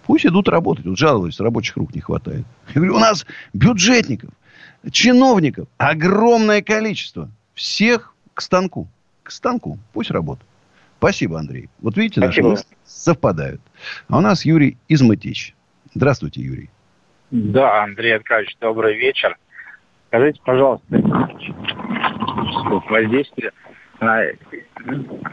Пусть 0.05 0.25
идут 0.25 0.47
работать. 0.47 0.85
Вот 0.85 0.97
жаловались, 0.97 1.41
рабочих 1.41 1.75
рук 1.75 1.93
не 1.93 1.99
хватает. 1.99 2.45
Я 2.69 2.75
говорю, 2.75 2.95
у 2.95 2.99
нас 2.99 3.25
бюджетников 3.51 4.29
чиновников 4.91 5.67
огромное 5.77 6.61
количество. 6.61 7.29
Всех 7.53 8.13
к 8.33 8.41
станку. 8.41 8.87
К 9.23 9.31
станку. 9.31 9.77
Пусть 9.93 10.11
работают. 10.11 10.49
Спасибо, 10.97 11.39
Андрей. 11.39 11.69
Вот 11.81 11.97
видите, 11.97 12.21
Спасибо. 12.21 12.51
наши 12.51 12.63
совпадают. 12.85 13.61
А 14.07 14.17
у 14.17 14.21
нас 14.21 14.45
Юрий 14.45 14.77
Изматич. 14.87 15.53
Здравствуйте, 15.93 16.41
Юрий. 16.41 16.69
Да, 17.31 17.83
Андрей 17.83 18.15
Аркадьевич, 18.15 18.55
добрый 18.61 18.97
вечер. 18.97 19.37
Скажите, 20.07 20.39
пожалуйста, 20.45 20.85
воздействие 22.89 23.51
на 23.99 24.21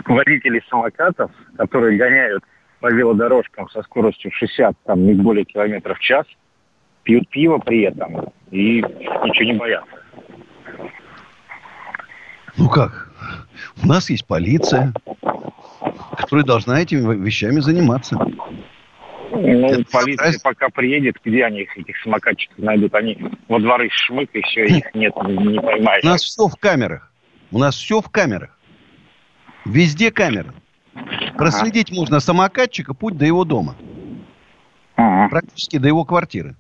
водителей 0.07 0.62
самокатов, 0.69 1.30
которые 1.57 1.99
гоняют 1.99 2.42
по 2.80 2.90
велодорожкам 2.90 3.69
со 3.71 3.83
скоростью 3.83 4.30
60, 4.33 4.75
там, 4.85 5.04
не 5.04 5.14
более 5.14 5.45
километров 5.45 5.99
в 5.99 6.00
час, 6.00 6.26
пьют 7.11 7.29
пиво 7.31 7.59
при 7.59 7.83
этом 7.83 8.33
и 8.52 8.76
ничего 8.81 9.45
не 9.45 9.55
боятся. 9.55 9.90
Ну 12.57 12.69
как? 12.69 13.11
У 13.83 13.87
нас 13.87 14.11
есть 14.11 14.27
полиция, 14.27 14.92
которая 16.16 16.44
должна 16.44 16.81
этими 16.81 17.16
вещами 17.16 17.59
заниматься. 17.61 18.16
Ну, 19.33 19.38
Это 19.38 19.85
полиция 19.90 20.27
раз... 20.27 20.40
пока 20.40 20.68
приедет, 20.68 21.16
где 21.25 21.44
они 21.44 21.66
этих 21.77 21.96
самокатчиков 22.03 22.59
найдут? 22.59 22.94
Они 22.94 23.18
во 23.49 23.59
дворы 23.59 23.88
шмык, 23.90 24.31
и 24.35 24.42
все, 24.42 24.66
их 24.66 24.85
нет, 24.94 25.12
не 25.25 25.61
поймаешь. 25.61 26.05
У 26.05 26.09
нас 26.09 26.23
все 26.23 26.46
в 26.46 26.57
камерах. 26.57 27.12
У 27.51 27.59
нас 27.59 27.75
все 27.75 28.01
в 28.01 28.09
камерах. 28.09 28.57
Везде 29.64 30.11
камеры. 30.12 30.53
Проследить 31.37 31.90
ага. 31.90 32.01
можно 32.01 32.20
самокатчика 32.20 32.94
путь 32.94 33.16
до 33.16 33.25
его 33.25 33.44
дома. 33.44 33.77
Ага. 34.96 35.29
Практически 35.31 35.79
до 35.79 35.88
его 35.88 36.05
квартиры. 36.05 36.57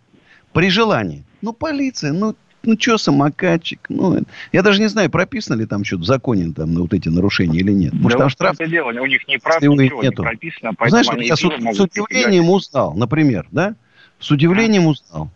При 0.52 0.70
желании. 0.70 1.24
Ну, 1.42 1.52
полиция, 1.52 2.12
ну, 2.12 2.34
ну, 2.62 2.76
что 2.78 2.98
самокатчик? 2.98 3.86
Ну, 3.88 4.18
я 4.52 4.62
даже 4.62 4.80
не 4.80 4.88
знаю, 4.88 5.10
прописано 5.10 5.56
ли 5.56 5.66
там 5.66 5.84
что-то 5.84 6.02
в 6.02 6.06
законе 6.06 6.52
там, 6.52 6.74
на 6.74 6.80
вот 6.82 6.92
эти 6.92 7.08
нарушения 7.08 7.60
или 7.60 7.72
нет. 7.72 7.92
Может, 7.94 8.18
да 8.18 8.24
там 8.24 8.28
штраф... 8.30 8.54
Это 8.60 8.70
дело, 8.70 8.88
у 8.88 9.06
них 9.06 9.26
не 9.28 9.38
прав, 9.38 9.62
ничего 9.62 10.02
нету. 10.02 10.22
не 10.22 10.28
прописано. 10.28 10.72
Знаешь, 10.86 11.06
я 11.18 11.36
с, 11.36 11.40
с 11.40 11.80
удивлением 11.80 12.44
играть. 12.44 12.56
узнал, 12.56 12.94
например, 12.94 13.46
да? 13.50 13.74
С 14.18 14.30
удивлением 14.30 14.86
узнал, 14.88 15.30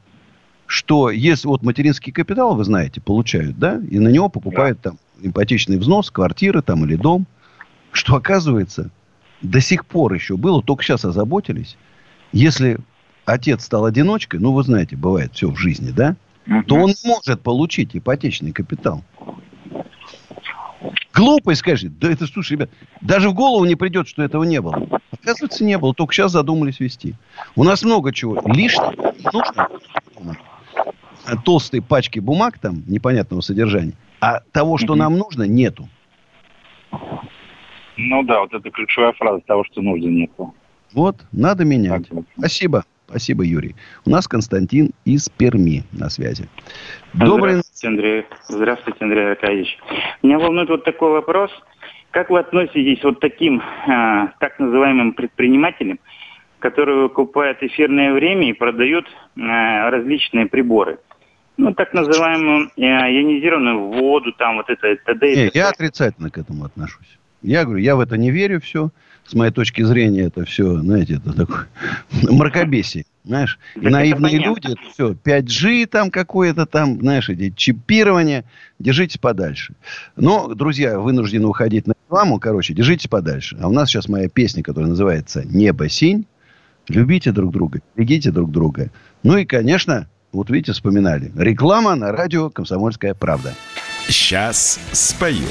что 0.66 1.11
если 1.11 1.48
вот 1.48 1.62
материнский 1.62 2.12
капитал, 2.12 2.55
вы 2.55 2.64
знаете, 2.64 3.00
получают, 3.00 3.59
да, 3.59 3.81
и 3.90 3.98
на 3.98 4.09
него 4.09 4.29
покупают 4.29 4.81
да. 4.83 4.90
там 4.90 4.98
ипотечный 5.22 5.79
взнос, 5.79 6.11
квартиры 6.11 6.61
там 6.61 6.85
или 6.85 6.96
дом, 6.96 7.27
что 7.92 8.16
оказывается, 8.16 8.90
до 9.40 9.61
сих 9.61 9.87
пор 9.87 10.12
еще 10.12 10.37
было, 10.37 10.62
только 10.62 10.83
сейчас 10.83 11.05
озаботились, 11.07 11.79
если 12.33 12.79
отец 13.24 13.64
стал 13.64 13.84
одиночкой, 13.84 14.40
ну, 14.40 14.52
вы 14.52 14.62
знаете, 14.62 14.96
бывает 14.96 15.32
все 15.34 15.50
в 15.50 15.56
жизни, 15.56 15.90
да? 15.90 16.16
То 16.66 16.76
он 16.76 16.92
может 17.04 17.40
получить 17.40 17.96
ипотечный 17.96 18.52
капитал. 18.52 19.02
Глупость, 21.14 21.60
скажи. 21.60 21.88
Да 21.88 22.10
это, 22.10 22.26
слушай, 22.26 22.52
ребят, 22.52 22.70
даже 23.00 23.30
в 23.30 23.34
голову 23.34 23.64
не 23.64 23.76
придет, 23.76 24.08
что 24.08 24.22
этого 24.22 24.42
не 24.42 24.60
было. 24.60 24.87
Оказывается, 25.12 25.64
не 25.64 25.78
было. 25.78 25.94
Только 25.94 26.12
сейчас 26.12 26.32
задумались 26.32 26.80
вести. 26.80 27.14
У 27.54 27.64
нас 27.64 27.82
много 27.84 28.12
чего. 28.12 28.42
Лишнего 28.44 29.14
нужно. 29.32 29.68
Толстые 31.44 31.82
пачки 31.82 32.18
бумаг 32.18 32.58
там 32.58 32.82
непонятного 32.87 33.40
содержания. 33.40 33.94
А 34.20 34.40
того, 34.52 34.76
что 34.76 34.96
нам 34.96 35.16
нужно, 35.16 35.44
нету. 35.44 35.88
Ну 37.96 38.22
да, 38.24 38.40
вот 38.40 38.52
это 38.52 38.70
ключевая 38.70 39.12
фраза 39.12 39.40
того, 39.46 39.64
что 39.64 39.80
нужно, 39.80 40.08
нету. 40.08 40.52
Вот, 40.92 41.24
надо 41.32 41.64
менять. 41.64 42.06
Спасибо. 42.37 42.84
Спасибо, 43.14 43.44
Юрий. 43.44 43.77
У 44.05 44.11
нас 44.11 44.27
Константин 44.27 44.90
из 45.05 45.29
Перми 45.29 45.85
на 45.92 46.11
связи. 46.11 46.48
Добрый... 47.12 47.53
Здравствуйте, 47.53 47.87
Андрей. 47.87 48.27
Здравствуйте, 48.48 48.98
Андрей 49.05 49.31
Аркадьевич. 49.31 49.79
Меня 50.24 50.40
волнует 50.40 50.68
вот 50.68 50.83
такой 50.83 51.12
вопрос. 51.12 51.53
Как 52.11 52.29
вы 52.31 52.40
относитесь 52.40 53.05
вот 53.05 53.20
таким 53.20 53.61
э, 53.61 54.33
так 54.40 54.59
называемым 54.59 55.12
предпринимателям, 55.12 56.00
которые 56.59 57.03
выкупают 57.03 57.62
эфирное 57.62 58.12
время 58.12 58.50
и 58.50 58.53
продают 58.53 59.07
э, 59.07 59.40
различные 59.90 60.46
приборы? 60.46 60.98
Ну, 61.57 61.72
так 61.72 61.94
называемую 61.94 62.72
э, 62.77 62.81
ионизированную 62.83 63.92
воду, 63.92 64.33
там 64.33 64.57
вот 64.57 64.68
это, 64.68 64.96
т.д. 64.96 65.37
Не, 65.37 65.50
я 65.55 65.68
отрицательно 65.68 66.31
к 66.31 66.38
этому 66.38 66.64
отношусь. 66.64 67.20
Я 67.42 67.64
говорю, 67.64 67.79
я 67.79 67.94
в 67.94 68.00
это 68.00 68.16
не 68.16 68.33
верю 68.33 68.61
все 68.61 68.90
с 69.26 69.34
моей 69.34 69.52
точки 69.52 69.82
зрения, 69.82 70.22
это 70.22 70.44
все, 70.44 70.78
знаете, 70.80 71.14
это 71.14 71.32
такое 71.32 71.68
мракобесие. 72.22 73.04
Знаешь, 73.24 73.58
и 73.74 73.88
наивные 73.88 74.38
люди, 74.38 74.72
это 74.72 74.80
все, 74.92 75.12
5G 75.12 75.87
там 75.87 76.10
какое-то 76.10 76.66
там, 76.66 77.00
знаешь, 77.00 77.30
эти 77.30 77.50
чипирования, 77.56 78.44
держитесь 78.78 79.16
подальше. 79.16 79.74
Но, 80.14 80.52
друзья, 80.54 80.98
вынуждены 80.98 81.46
уходить 81.46 81.87
на 81.87 81.94
рекламу, 82.04 82.38
короче, 82.38 82.74
держитесь 82.74 83.08
подальше. 83.08 83.56
А 83.60 83.68
у 83.68 83.72
нас 83.72 83.88
сейчас 83.88 84.08
моя 84.08 84.28
песня, 84.28 84.62
которая 84.62 84.90
называется 84.90 85.42
«Небо 85.44 85.88
синь». 85.88 86.26
Любите 86.88 87.32
друг 87.32 87.50
друга, 87.50 87.80
берегите 87.96 88.30
друг 88.30 88.50
друга. 88.50 88.90
Ну 89.22 89.38
и, 89.38 89.46
конечно, 89.46 90.06
вот 90.32 90.50
видите, 90.50 90.72
вспоминали. 90.72 91.32
Реклама 91.34 91.94
на 91.94 92.12
радио 92.12 92.50
«Комсомольская 92.50 93.14
правда». 93.14 93.54
Сейчас 94.06 94.78
спою. 94.92 95.46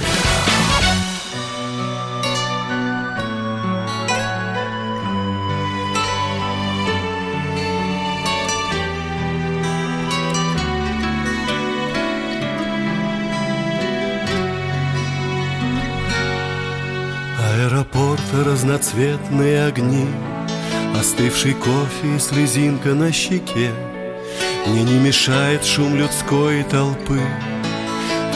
Разноцветные 18.33 19.67
огни 19.67 20.07
Остывший 20.99 21.53
кофе 21.53 22.15
и 22.15 22.19
слезинка 22.19 22.93
на 22.93 23.11
щеке. 23.11 23.71
Мне 24.67 24.83
не 24.83 24.99
мешает 24.99 25.65
шум 25.65 25.95
людской 25.95 26.63
толпы. 26.63 27.19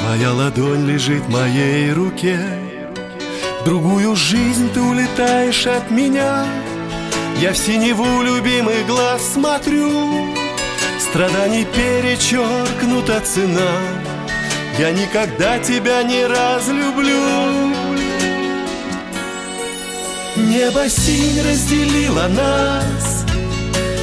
Твоя 0.02 0.34
ладонь 0.34 0.86
лежит 0.86 1.24
в 1.24 1.30
моей 1.30 1.94
руке. 1.94 2.40
Другую 3.64 4.16
жизнь 4.16 4.70
ты 4.74 4.82
улетаешь 4.82 5.68
от 5.68 5.92
меня. 5.92 6.46
Я 7.40 7.54
в 7.54 7.58
синеву 7.58 8.22
любимых 8.24 8.86
глаз 8.88 9.22
смотрю. 9.34 10.36
Страданий 11.00 11.66
перечеркнута 11.66 13.22
цена. 13.22 13.72
Я 14.80 14.92
никогда 14.92 15.60
тебя 15.60 16.04
не 16.04 16.26
разлюблю 16.26 17.77
Небо 20.38 20.88
синь 20.88 21.42
разделила 21.42 22.28
нас. 22.28 23.26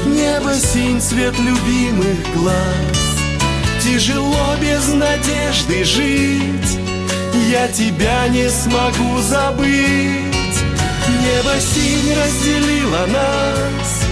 Небо 0.04 0.52
синь 0.54 1.00
цвет 1.00 1.38
любимых 1.38 2.18
глаз. 2.34 2.56
Тяжело 3.80 4.56
без 4.60 4.88
надежды 4.88 5.84
жить. 5.84 6.78
Я 7.50 7.68
тебя 7.68 8.26
не 8.28 8.50
смогу 8.50 9.20
забыть. 9.20 10.58
Небо 11.22 11.60
синь 11.60 12.12
разделила 12.12 13.06
нас. 13.06 14.02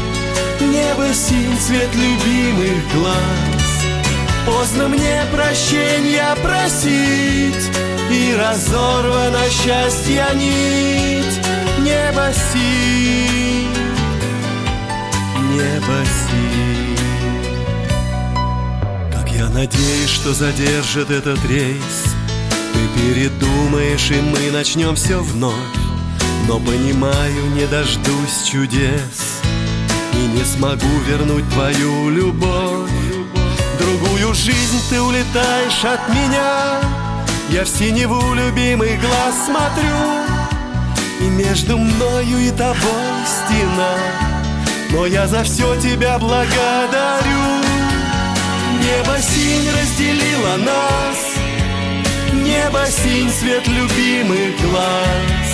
Небо 0.61 1.13
синь 1.13 1.59
цвет 1.59 1.91
любимых 1.93 2.95
глаз. 2.95 3.17
Поздно 4.47 4.89
мне 4.89 5.25
прощения 5.33 6.37
просить. 6.41 7.71
И 8.13 8.37
разорвана 8.37 9.43
счастья 9.51 10.29
нить 10.35 11.42
Небо 11.93 12.33
синь 12.33 13.69
Небо 15.53 15.99
синь. 16.27 16.97
Как 19.13 19.31
я 19.31 19.51
надеюсь, 19.51 20.09
что 20.09 20.33
задержит 20.33 21.11
этот 21.11 21.45
рейс. 21.45 22.05
Ты 22.73 22.81
передумаешь, 22.99 24.11
и 24.11 24.21
мы 24.23 24.51
начнем 24.51 24.95
все 24.95 25.21
вновь. 25.21 25.53
Но 26.49 26.59
понимаю, 26.59 27.51
не 27.55 27.67
дождусь 27.67 28.49
чудес. 28.51 29.43
И 30.15 30.39
не 30.39 30.45
смогу 30.45 30.99
вернуть 31.07 31.49
твою 31.51 32.09
любовь. 32.09 32.91
Другую 33.79 34.33
жизнь 34.33 34.81
ты 34.89 34.99
улетаешь 34.99 35.85
от 35.85 36.09
меня. 36.09 36.81
Я 37.51 37.65
в 37.65 37.69
синеву 37.69 38.33
любимый 38.33 38.97
глаз 38.97 39.35
смотрю 39.45 40.32
И 41.23 41.29
между 41.29 41.79
мною 41.79 42.39
и 42.41 42.51
тобой 42.51 43.15
стена. 43.25 43.97
Но 44.91 45.07
я 45.07 45.29
за 45.29 45.45
все 45.45 45.77
тебя 45.81 46.19
благодарю. 46.19 47.63
Небо 48.83 49.17
синь 49.21 49.71
разделило 49.71 50.57
нас. 50.57 51.19
Небо 52.33 52.85
синь 52.91 53.31
цвет 53.31 53.69
любимых 53.69 54.61
глаз. 54.63 55.49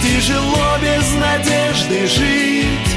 Тяжело 0.00 0.78
без 0.80 1.12
надежды 1.14 2.06
жить. 2.06 2.96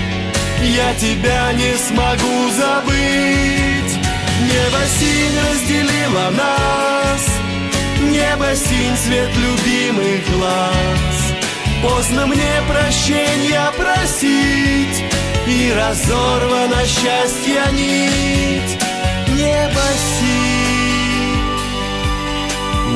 Я 0.62 0.93
тебя 0.93 1.52
не 1.54 1.76
смогу 1.78 2.49
забыть. 2.52 3.97
Небо 4.39 4.84
синь 4.99 5.39
разделило 5.49 6.30
нас. 6.30 7.28
Небо 8.02 8.56
синь 8.56 8.95
цвет 9.04 9.32
любимых 9.36 10.30
глаз 10.38 11.12
Поздно 11.84 12.28
мне 12.28 12.63
прощения 12.69 13.69
просить 13.78 15.04
И 15.46 15.74
разорвана 15.78 16.86
счастья 16.86 17.69
нить. 17.74 18.80
Небо 19.28 19.82
синь 20.08 21.43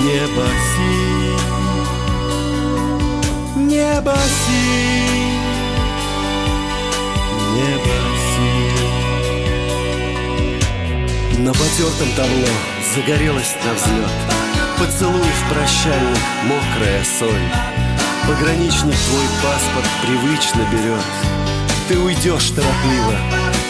Небо 0.04 0.48
синь 0.72 1.38
Небо 3.68 4.16
синь 4.46 4.98
небо 7.58 7.98
На 11.40 11.52
потертом 11.52 12.10
табло 12.16 12.48
загорелась 12.96 13.56
на 13.66 13.74
взлет. 13.74 14.12
Поцелуев 14.80 15.44
прощальных 15.50 16.20
мокрая 16.46 17.04
соль 17.04 17.87
Пограничник 18.28 18.96
твой 18.96 19.28
паспорт 19.42 19.90
привычно 20.04 20.62
берет. 20.70 21.06
Ты 21.88 21.98
уйдешь 21.98 22.50
торопливо, 22.50 23.16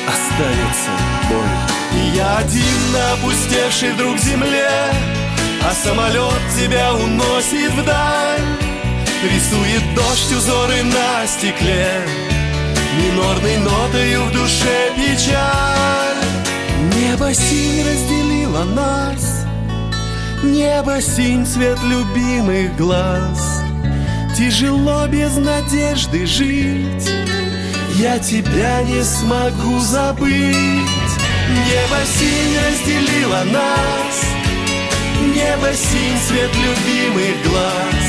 останется 0.08 0.90
боль 1.30 2.02
И 2.02 2.18
я 2.18 2.38
один 2.38 2.92
на 2.92 3.14
опустевшей 3.14 3.92
вдруг 3.92 4.18
земле 4.18 4.68
А 5.62 5.72
самолет 5.72 6.42
тебя 6.60 6.96
уносит 6.96 7.72
вдаль. 7.74 8.42
Рисует 9.24 9.84
дождь 9.96 10.34
узоры 10.36 10.82
на 10.84 11.28
стекле 11.28 12.02
Минорной 12.98 13.58
нотою 13.58 14.24
в 14.24 14.32
душе 14.32 14.92
печаль. 14.96 16.18
Небо 16.96 17.32
синь 17.32 17.86
разделило 17.86 18.64
нас 18.64 19.46
Небо 20.42 21.00
синь 21.00 21.46
цвет 21.46 21.78
любимых 21.84 22.76
глаз 22.76 23.57
Тяжело 24.38 25.08
без 25.08 25.36
надежды 25.36 26.28
жить. 26.28 27.10
Я 27.96 28.20
тебя 28.20 28.84
не 28.84 29.04
смогу 29.04 29.80
забыть. 29.80 30.54
Небо 31.50 32.00
синь 32.06 32.56
разделило 32.64 33.44
нас. 33.52 34.26
Небо 35.34 35.74
синь 35.74 36.20
цвет 36.28 36.52
любимых 36.56 37.36
глаз. 37.50 38.06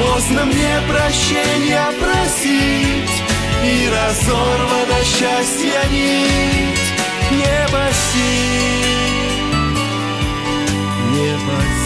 Поздно 0.00 0.46
мне 0.46 0.80
прощения 0.88 1.84
просить 2.00 3.22
и 3.62 3.90
разорвана 3.90 5.04
счастья 5.04 5.82
нить. 5.90 6.94
Небо 7.30 7.84
синь, 7.92 9.76
небо 11.12 11.60
синь, 11.60 11.85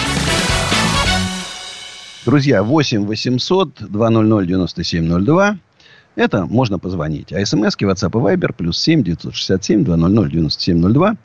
Друзья, 2.23 2.61
8 2.61 3.07
800 3.07 3.89
200 3.89 4.45
9702. 4.45 5.57
Это 6.15 6.45
можно 6.45 6.77
позвонить. 6.77 7.33
А 7.33 7.43
смски 7.43 7.85
WhatsApp 7.85 8.11
и 8.11 8.35
Viber 8.35 8.53
плюс 8.53 8.77
7 8.77 9.01
967 9.01 9.83
200 9.83 10.29
9702. 10.29 11.17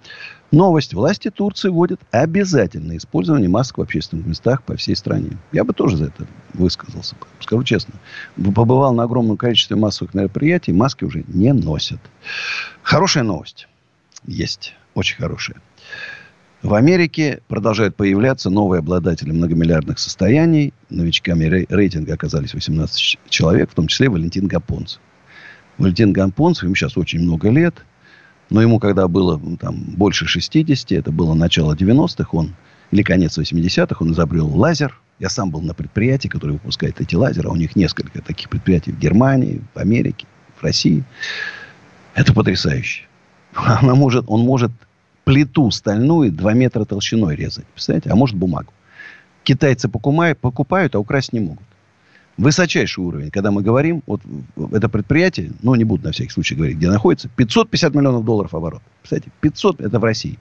Новость. 0.52 0.94
Власти 0.94 1.30
Турции 1.30 1.68
вводят 1.68 2.00
обязательное 2.12 2.96
использование 2.96 3.50
масок 3.50 3.76
в 3.76 3.82
общественных 3.82 4.26
местах 4.26 4.62
по 4.62 4.74
всей 4.76 4.96
стране. 4.96 5.32
Я 5.52 5.64
бы 5.64 5.74
тоже 5.74 5.98
за 5.98 6.06
это 6.06 6.26
высказался. 6.54 7.14
Скажу 7.40 7.62
честно. 7.62 7.92
Побывал 8.37 8.94
на 8.94 9.02
огромном 9.02 9.37
количестве 9.37 9.76
массовых 9.76 10.14
мероприятий. 10.14 10.72
Маски 10.72 11.04
уже 11.04 11.24
не 11.28 11.52
носят. 11.52 12.00
Хорошая 12.82 13.24
новость. 13.24 13.68
Есть. 14.26 14.72
Очень 14.94 15.16
хорошая. 15.18 15.61
В 16.62 16.74
Америке 16.74 17.40
продолжают 17.48 17.96
появляться 17.96 18.50
новые 18.50 18.80
обладатели 18.80 19.30
многомиллиардных 19.30 19.98
состояний. 19.98 20.72
Новичками 20.90 21.44
рейтинга 21.68 22.14
оказались 22.14 22.54
18 22.54 23.18
человек, 23.28 23.70
в 23.70 23.74
том 23.74 23.86
числе 23.86 24.08
Валентин 24.08 24.46
Гапонцев. 24.46 25.00
Валентин 25.78 26.12
Гапонцев, 26.12 26.64
ему 26.64 26.74
сейчас 26.74 26.96
очень 26.96 27.20
много 27.20 27.50
лет– 27.50 27.84
но 28.50 28.62
ему, 28.62 28.78
когда 28.78 29.08
было 29.08 29.40
там, 29.58 29.76
больше 29.76 30.26
60, 30.26 30.92
это 30.92 31.10
было 31.10 31.34
начало 31.34 31.74
90-х, 31.74 32.28
он, 32.32 32.54
или 32.90 33.02
конец 33.02 33.38
80-х, 33.38 33.96
он 34.00 34.12
изобрел 34.12 34.46
лазер. 34.46 34.98
Я 35.18 35.30
сам 35.30 35.50
был 35.50 35.62
на 35.62 35.74
предприятии, 35.74 36.28
которое 36.28 36.52
выпускает 36.52 37.00
эти 37.00 37.14
лазеры. 37.14 37.48
А 37.48 37.52
у 37.52 37.56
них 37.56 37.74
несколько 37.74 38.20
таких 38.20 38.50
предприятий 38.50 38.92
в 38.92 38.98
Германии, 38.98 39.62
в 39.74 39.78
Америке, 39.78 40.26
в 40.56 40.62
России. 40.62 41.04
Это 42.14 42.32
потрясающе. 42.34 43.04
Она 43.54 43.94
может, 43.94 44.26
он 44.28 44.40
может 44.42 44.70
плиту 45.26 45.72
стальную 45.72 46.30
2 46.30 46.52
метра 46.54 46.84
толщиной 46.84 47.34
резать. 47.34 47.66
Представляете? 47.66 48.10
А 48.10 48.14
может 48.14 48.36
бумагу. 48.36 48.72
Китайцы 49.42 49.88
покупают, 49.88 50.38
покупают, 50.38 50.94
а 50.94 51.00
украсть 51.00 51.32
не 51.32 51.40
могут. 51.40 51.64
Высочайший 52.38 53.02
уровень, 53.02 53.30
когда 53.32 53.50
мы 53.50 53.62
говорим, 53.62 54.04
вот 54.06 54.20
это 54.72 54.88
предприятие, 54.88 55.50
ну, 55.62 55.74
не 55.74 55.82
буду 55.82 56.04
на 56.04 56.12
всякий 56.12 56.30
случай 56.30 56.54
говорить, 56.54 56.76
где 56.76 56.88
находится, 56.88 57.28
550 57.28 57.94
миллионов 57.94 58.24
долларов 58.24 58.54
оборот. 58.54 58.82
Представляете, 59.00 59.32
500, 59.40 59.80
это 59.80 59.98
в 59.98 60.04
России. 60.04 60.38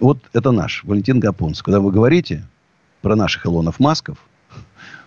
Вот 0.00 0.18
это 0.34 0.50
наш, 0.50 0.84
Валентин 0.84 1.18
Гапонс. 1.18 1.62
Когда 1.62 1.80
вы 1.80 1.90
говорите 1.90 2.44
про 3.00 3.16
наших 3.16 3.46
Илонов 3.46 3.80
Масков, 3.80 4.18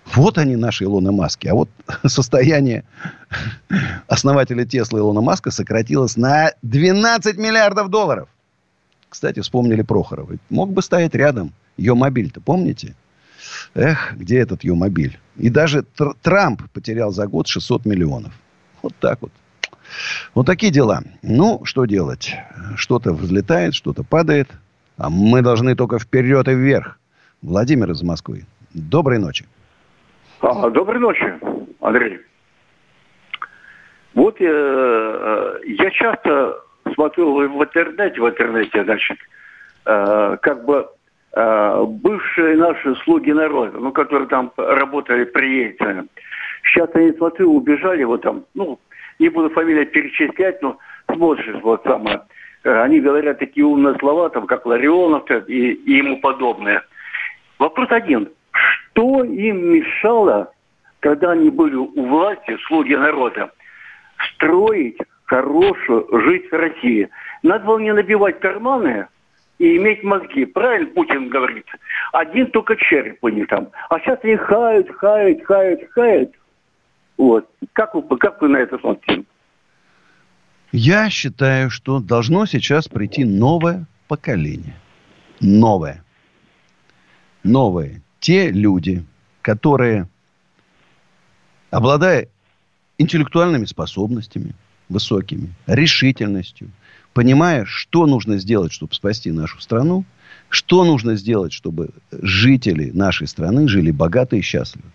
вот 0.16 0.40
они, 0.40 0.56
наши 0.56 0.86
Илоны 0.86 1.12
Маски. 1.12 1.48
А 1.48 1.54
вот 1.54 1.70
состояние 2.08 2.84
основателя 4.08 4.66
Тесла 4.66 4.98
Илона 4.98 5.22
Маска 5.22 5.52
сократилось 5.52 6.18
на 6.18 6.54
12 6.64 7.38
миллиардов 7.38 7.90
долларов. 7.90 8.28
Кстати, 9.18 9.40
вспомнили 9.40 9.82
Прохорова. 9.82 10.36
Мог 10.52 10.70
бы 10.74 10.84
стоять 10.84 11.16
рядом 11.16 11.52
ее 11.76 11.96
мобиль-то, 11.96 12.40
помните? 12.40 12.96
Эх, 13.74 14.14
где 14.16 14.38
этот 14.38 14.64
ее 14.64 14.76
мобиль? 14.76 15.18
И 15.38 15.50
даже 15.50 15.84
Тр- 15.98 16.16
Трамп 16.22 16.62
потерял 16.72 17.10
за 17.10 17.26
год 17.26 17.48
600 17.48 17.88
миллионов. 17.88 18.32
Вот 18.84 18.94
так 19.00 19.20
вот. 19.24 19.32
Вот 20.36 20.46
такие 20.46 20.72
дела. 20.72 21.02
Ну, 21.24 21.62
что 21.66 21.86
делать? 21.86 22.36
Что-то 22.76 23.12
взлетает, 23.12 23.74
что-то 23.74 24.04
падает. 24.04 24.50
А 24.98 25.10
мы 25.10 25.42
должны 25.42 25.76
только 25.76 25.98
вперед 25.98 26.48
и 26.48 26.54
вверх. 26.54 27.00
Владимир 27.42 27.90
из 27.90 28.04
Москвы. 28.04 28.46
Доброй 28.76 29.18
ночи. 29.18 29.48
А, 30.42 30.70
доброй 30.70 31.00
ночи, 31.00 31.26
Андрей. 31.82 32.20
Вот 34.14 34.40
я, 34.40 34.52
э, 34.52 35.60
я 35.66 35.90
часто 35.90 36.67
смотрю 36.94 37.34
в 37.34 37.64
интернете, 37.64 38.22
в 38.22 38.30
интернете, 38.30 38.84
значит, 38.84 39.18
э, 39.86 40.38
как 40.42 40.66
бы 40.66 40.88
э, 41.34 41.84
бывшие 41.88 42.58
наши 42.58 42.96
слуги 43.04 43.32
народа, 43.32 43.78
ну, 43.80 43.92
которые 43.92 44.28
там 44.28 44.52
работали 44.58 45.26
при 45.26 45.64
Ельцине. 45.64 46.06
Сейчас 46.64 46.94
не 46.96 47.14
смотрю, 47.14 47.54
убежали 47.54 48.04
вот 48.04 48.22
там, 48.22 48.44
ну, 48.54 48.80
не 49.20 49.30
буду 49.30 49.50
фамилию 49.50 49.88
перечислять, 49.88 50.62
но 50.62 50.78
смотришь 51.14 51.62
вот 51.62 51.84
самое. 51.84 52.22
Они 52.64 53.00
говорят 53.00 53.40
такие 53.40 53.66
умные 53.66 53.96
слова, 54.00 54.30
там, 54.30 54.46
как 54.46 54.66
Ларионов 54.66 55.30
и, 55.48 55.72
и 55.72 55.98
ему 55.98 56.20
подобное. 56.20 56.84
Вопрос 57.60 57.88
один 57.92 58.30
что 58.98 59.24
им 59.24 59.74
мешало, 59.74 60.52
когда 61.02 61.32
они 61.32 61.52
были 61.52 61.76
у 61.76 62.06
власти, 62.08 62.58
слуги 62.68 62.96
народа, 62.96 63.52
строить 64.34 64.98
хорошую 65.28 66.08
жизнь 66.24 66.48
в 66.50 66.54
России? 66.54 67.10
Надо 67.44 67.66
было 67.66 67.80
не 67.80 67.94
набивать 67.94 68.40
карманы 68.40 69.08
и 69.60 69.78
иметь 69.78 70.04
мозги. 70.04 70.46
Правильно 70.46 70.88
Путин 70.88 71.30
говорит? 71.30 71.66
Один 72.14 72.50
только 72.52 72.76
череп 72.76 73.24
у 73.24 73.30
них 73.30 73.48
там. 73.48 73.70
А 73.90 74.00
сейчас 74.00 74.20
они 74.24 74.36
хают, 74.36 74.90
хают, 74.98 75.46
хают, 75.46 75.82
хают. 75.92 76.32
Вот. 77.18 77.50
Как 77.74 77.94
вы, 77.94 78.18
как 78.18 78.42
вы 78.42 78.50
на 78.50 78.58
это 78.58 78.78
смотрите? 78.80 79.24
Я 80.72 81.10
считаю, 81.10 81.70
что 81.70 82.00
должно 82.00 82.46
сейчас 82.46 82.88
прийти 82.88 83.24
новое 83.24 83.86
поколение. 84.08 84.76
Новое. 85.40 86.04
Новое 87.44 88.02
те 88.20 88.52
люди, 88.52 89.06
которые, 89.42 90.08
обладая 91.72 92.28
интеллектуальными 92.98 93.66
способностями 93.66 94.54
высокими, 94.90 95.54
решительностью, 95.66 96.70
понимая, 97.14 97.66
что 97.66 98.06
нужно 98.06 98.38
сделать, 98.38 98.72
чтобы 98.72 98.94
спасти 98.94 99.32
нашу 99.32 99.60
страну, 99.62 100.06
что 100.50 100.86
нужно 100.86 101.16
сделать, 101.16 101.54
чтобы 101.54 101.90
жители 102.12 102.92
нашей 102.92 103.28
страны 103.28 103.68
жили 103.68 103.92
богато 103.92 104.36
и 104.36 104.42
счастливо. 104.42 104.88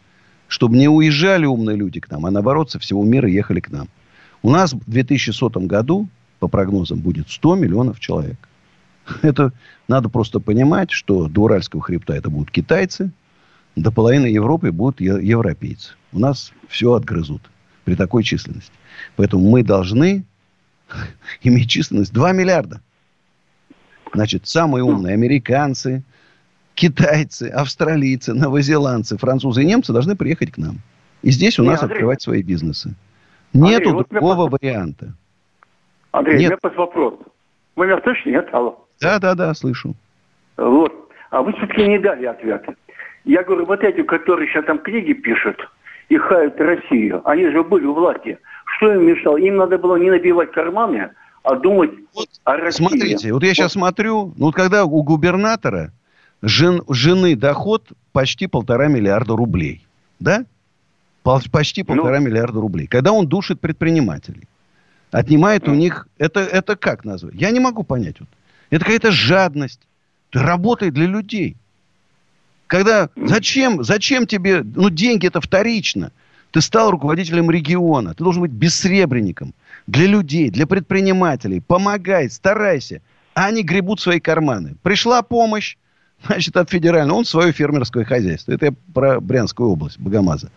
Чтобы 0.48 0.76
не 0.76 0.88
уезжали 0.88 1.46
умные 1.46 1.76
люди 1.76 2.00
к 2.00 2.11
нам, 2.11 2.26
а 2.26 2.31
наоборот 2.31 2.70
со 2.70 2.78
всего 2.78 3.02
мира 3.05 3.28
ехали 3.28 3.61
к 3.61 3.70
нам. 3.70 3.88
У 4.42 4.50
нас 4.50 4.72
в 4.72 4.90
2100 4.90 5.61
году, 5.61 6.09
по 6.40 6.48
прогнозам, 6.48 7.00
будет 7.00 7.31
100 7.31 7.57
миллионов 7.57 8.00
человек. 8.00 8.48
Это 9.22 9.52
надо 9.88 10.09
просто 10.09 10.40
понимать, 10.40 10.90
что 10.90 11.28
до 11.28 11.42
Уральского 11.42 11.83
хребта 11.83 12.14
это 12.14 12.31
будут 12.31 12.50
китайцы, 12.50 13.11
до 13.76 13.90
половины 13.90 14.26
Европы 14.26 14.70
будут 14.70 15.00
европейцы. 15.00 15.94
У 16.12 16.18
нас 16.18 16.52
все 16.68 16.92
отгрызут 16.92 17.42
при 17.84 17.94
такой 17.94 18.22
численности. 18.22 18.72
Поэтому 19.16 19.48
мы 19.48 19.62
должны 19.62 20.24
иметь 21.42 21.70
численность 21.70 22.12
2 22.12 22.32
миллиарда. 22.32 22.80
Значит, 24.12 24.46
самые 24.46 24.84
умные 24.84 25.14
американцы, 25.14 26.02
китайцы, 26.74 27.48
австралийцы, 27.48 28.34
новозеландцы, 28.34 29.16
французы 29.16 29.62
и 29.62 29.66
немцы 29.66 29.92
должны 29.92 30.16
приехать 30.16 30.52
к 30.52 30.58
нам. 30.58 30.76
И 31.22 31.30
здесь 31.30 31.58
у 31.58 31.64
нас 31.64 31.82
Андрей, 31.82 31.96
открывать 31.96 32.22
свои 32.22 32.42
бизнесы. 32.42 32.94
Нету 33.52 33.90
Андрей, 33.90 34.06
другого 34.10 34.48
вот 34.48 34.60
варианта. 34.60 35.14
Андрей, 36.10 36.40
Нет. 36.40 36.58
у 36.62 36.66
меня 36.66 36.76
вопрос. 36.76 37.14
Вы 37.76 37.86
меня 37.86 38.00
слышите? 38.02 38.30
Нет? 38.32 38.48
Алло. 38.52 38.86
Да, 39.00 39.18
да, 39.18 39.34
да, 39.34 39.54
слышу. 39.54 39.94
Вот. 40.56 40.92
А 41.30 41.42
вы 41.42 41.52
все-таки 41.54 41.86
не 41.86 41.98
дали 41.98 42.26
ответ. 42.26 42.64
Я 43.24 43.42
говорю, 43.44 43.66
вот 43.66 43.82
эти, 43.82 44.02
которые 44.02 44.48
сейчас 44.48 44.64
там 44.66 44.78
книги 44.78 45.12
пишут 45.12 45.56
и 46.08 46.16
хают 46.16 46.60
Россию, 46.60 47.22
они 47.28 47.48
же 47.50 47.62
были 47.62 47.86
у 47.86 47.94
власти. 47.94 48.38
Что 48.76 48.92
им 48.94 49.06
мешало? 49.06 49.36
Им 49.36 49.56
надо 49.56 49.78
было 49.78 49.96
не 49.96 50.10
набивать 50.10 50.52
карманы, 50.52 51.10
а 51.42 51.56
думать 51.56 51.90
вот, 52.14 52.28
о 52.44 52.56
России. 52.56 52.78
Смотрите, 52.78 53.32
вот 53.32 53.42
я 53.42 53.54
сейчас 53.54 53.72
смотрю, 53.72 54.32
ну 54.36 54.46
вот 54.46 54.54
когда 54.54 54.84
у 54.84 55.02
губернатора 55.02 55.92
жен, 56.42 56.82
жены 56.88 57.36
доход 57.36 57.88
почти 58.12 58.46
полтора 58.46 58.88
миллиарда 58.88 59.36
рублей, 59.36 59.86
да? 60.20 60.44
Почти 61.22 61.82
ну. 61.82 61.94
полтора 61.94 62.18
ну, 62.18 62.26
миллиарда 62.26 62.60
рублей. 62.60 62.86
Когда 62.86 63.12
он 63.12 63.26
душит 63.26 63.60
предпринимателей, 63.60 64.48
отнимает 65.12 65.68
у 65.68 65.74
них, 65.74 66.08
это, 66.18 66.40
это 66.40 66.76
как 66.76 67.04
назвать? 67.04 67.34
Я 67.34 67.50
не 67.50 67.60
могу 67.60 67.84
понять. 67.84 68.18
Вот. 68.18 68.28
Это 68.70 68.84
какая-то 68.84 69.12
жадность. 69.12 69.80
Работает 70.32 70.94
для 70.94 71.06
людей. 71.06 71.56
Когда 72.72 73.11
зачем, 73.16 73.85
зачем 73.85 74.26
тебе, 74.26 74.62
ну 74.62 74.88
деньги 74.88 75.26
это 75.26 75.42
вторично. 75.42 76.11
Ты 76.52 76.62
стал 76.62 76.90
руководителем 76.90 77.50
региона, 77.50 78.14
ты 78.14 78.24
должен 78.24 78.40
быть 78.40 78.50
бессребренником 78.50 79.52
для 79.87 80.06
людей, 80.06 80.48
для 80.48 80.66
предпринимателей. 80.66 81.61
Помогай, 81.61 82.30
старайся. 82.30 83.02
А 83.35 83.48
они 83.48 83.62
гребут 83.62 84.00
свои 84.00 84.20
карманы. 84.20 84.76
Пришла 84.82 85.20
помощь, 85.20 85.76
значит, 86.26 86.56
от 86.56 86.70
федерального. 86.70 87.18
Он 87.18 87.24
свое 87.26 87.52
фермерское 87.52 88.06
хозяйство. 88.06 88.52
Это 88.52 88.64
я 88.64 88.74
про 88.94 89.20
Брянскую 89.20 89.68
область, 89.68 90.00
Богомаза. 90.00 90.50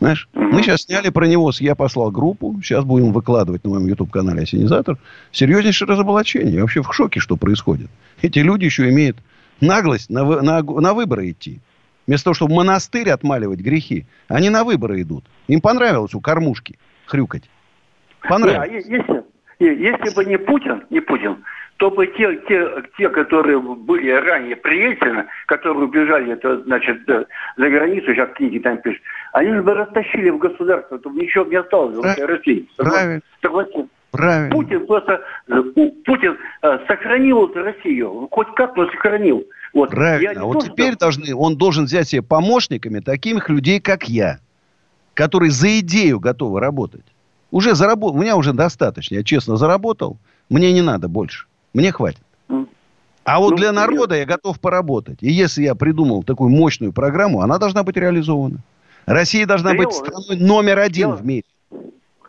Знаешь, 0.00 0.28
мы 0.34 0.64
сейчас 0.64 0.82
сняли 0.82 1.10
про 1.10 1.28
него, 1.28 1.52
я 1.60 1.76
послал 1.76 2.10
группу, 2.10 2.60
сейчас 2.60 2.84
будем 2.84 3.12
выкладывать 3.12 3.62
на 3.62 3.70
моем 3.70 3.86
YouTube-канале 3.86 4.42
«Осенизатор». 4.42 4.98
Серьезнейшее 5.30 5.86
разоблачение. 5.86 6.54
Я 6.54 6.62
вообще 6.62 6.82
в 6.82 6.92
шоке, 6.92 7.20
что 7.20 7.36
происходит. 7.36 7.88
Эти 8.20 8.40
люди 8.40 8.64
еще 8.64 8.88
имеют 8.88 9.18
наглость 9.62 10.10
на, 10.10 10.24
на, 10.42 10.62
на 10.62 10.94
выборы 10.94 11.30
идти. 11.30 11.60
Вместо 12.06 12.24
того, 12.24 12.34
чтобы 12.34 12.52
в 12.52 12.56
монастырь 12.56 13.10
отмаливать 13.10 13.60
грехи, 13.60 14.06
они 14.28 14.50
на 14.50 14.64
выборы 14.64 15.00
идут. 15.02 15.24
Им 15.46 15.60
понравилось 15.60 16.14
у 16.14 16.20
кормушки 16.20 16.78
хрюкать. 17.06 17.48
Понравилось. 18.28 18.86
Не, 18.86 18.96
если, 18.96 19.24
если 19.60 20.14
бы 20.14 20.24
не 20.24 20.36
Путин, 20.36 20.84
не 20.90 21.00
Путин, 21.00 21.44
то 21.76 21.90
бы 21.90 22.06
те, 22.06 22.36
те, 22.48 22.68
те, 22.96 23.08
которые 23.08 23.58
были 23.60 24.10
ранее 24.10 24.56
при 24.56 24.96
которые 25.46 25.84
убежали, 25.84 26.32
это, 26.32 26.60
значит, 26.62 26.98
за 27.06 27.26
границу, 27.56 28.06
сейчас 28.14 28.30
книги 28.34 28.58
там 28.58 28.78
пишут, 28.78 29.02
они 29.32 29.60
бы 29.60 29.74
растащили 29.74 30.30
в 30.30 30.38
государство, 30.38 30.98
то 30.98 31.10
ничего 31.10 31.44
не 31.44 31.56
осталось 31.56 31.96
в 31.96 32.26
России. 32.26 32.68
Правильно. 32.76 33.20
Согласен. 33.40 33.88
Правильно. 34.12 34.50
Путин 34.50 34.86
просто 34.86 35.22
э, 35.48 35.62
Путин 36.04 36.38
э, 36.62 36.78
сохранил 36.86 37.50
Россию, 37.54 38.28
хоть 38.30 38.54
как, 38.54 38.76
но 38.76 38.86
сохранил. 38.90 39.42
Вот. 39.72 39.90
Правильно. 39.90 40.42
А 40.42 40.44
вот 40.44 40.64
теперь 40.64 40.92
что... 40.92 41.00
должны, 41.00 41.34
он 41.34 41.56
должен 41.56 41.84
взять 41.84 42.08
себе 42.08 42.22
помощниками 42.22 43.00
таких 43.00 43.48
людей, 43.48 43.80
как 43.80 44.08
я, 44.08 44.38
которые 45.14 45.50
за 45.50 45.80
идею 45.80 46.20
готовы 46.20 46.60
работать. 46.60 47.04
Уже 47.50 47.74
заработал, 47.74 48.16
у 48.16 48.22
меня 48.22 48.36
уже 48.36 48.52
достаточно, 48.52 49.16
я 49.16 49.24
честно 49.24 49.56
заработал, 49.56 50.18
мне 50.48 50.72
не 50.72 50.82
надо 50.82 51.08
больше, 51.08 51.46
мне 51.74 51.92
хватит. 51.92 52.22
А 53.24 53.38
вот 53.38 53.50
ну, 53.50 53.56
для 53.56 53.72
народа 53.72 54.16
я 54.16 54.24
готов 54.24 54.58
поработать. 54.58 55.18
И 55.20 55.30
если 55.30 55.62
я 55.62 55.74
придумал 55.76 56.24
такую 56.24 56.50
мощную 56.50 56.92
программу, 56.92 57.40
она 57.40 57.58
должна 57.58 57.84
быть 57.84 57.96
реализована. 57.96 58.58
Россия 59.06 59.46
должна 59.46 59.74
быть 59.74 59.92
страной 59.92 60.36
номер 60.36 60.80
один 60.80 61.12
в 61.12 61.24
мире 61.24 61.44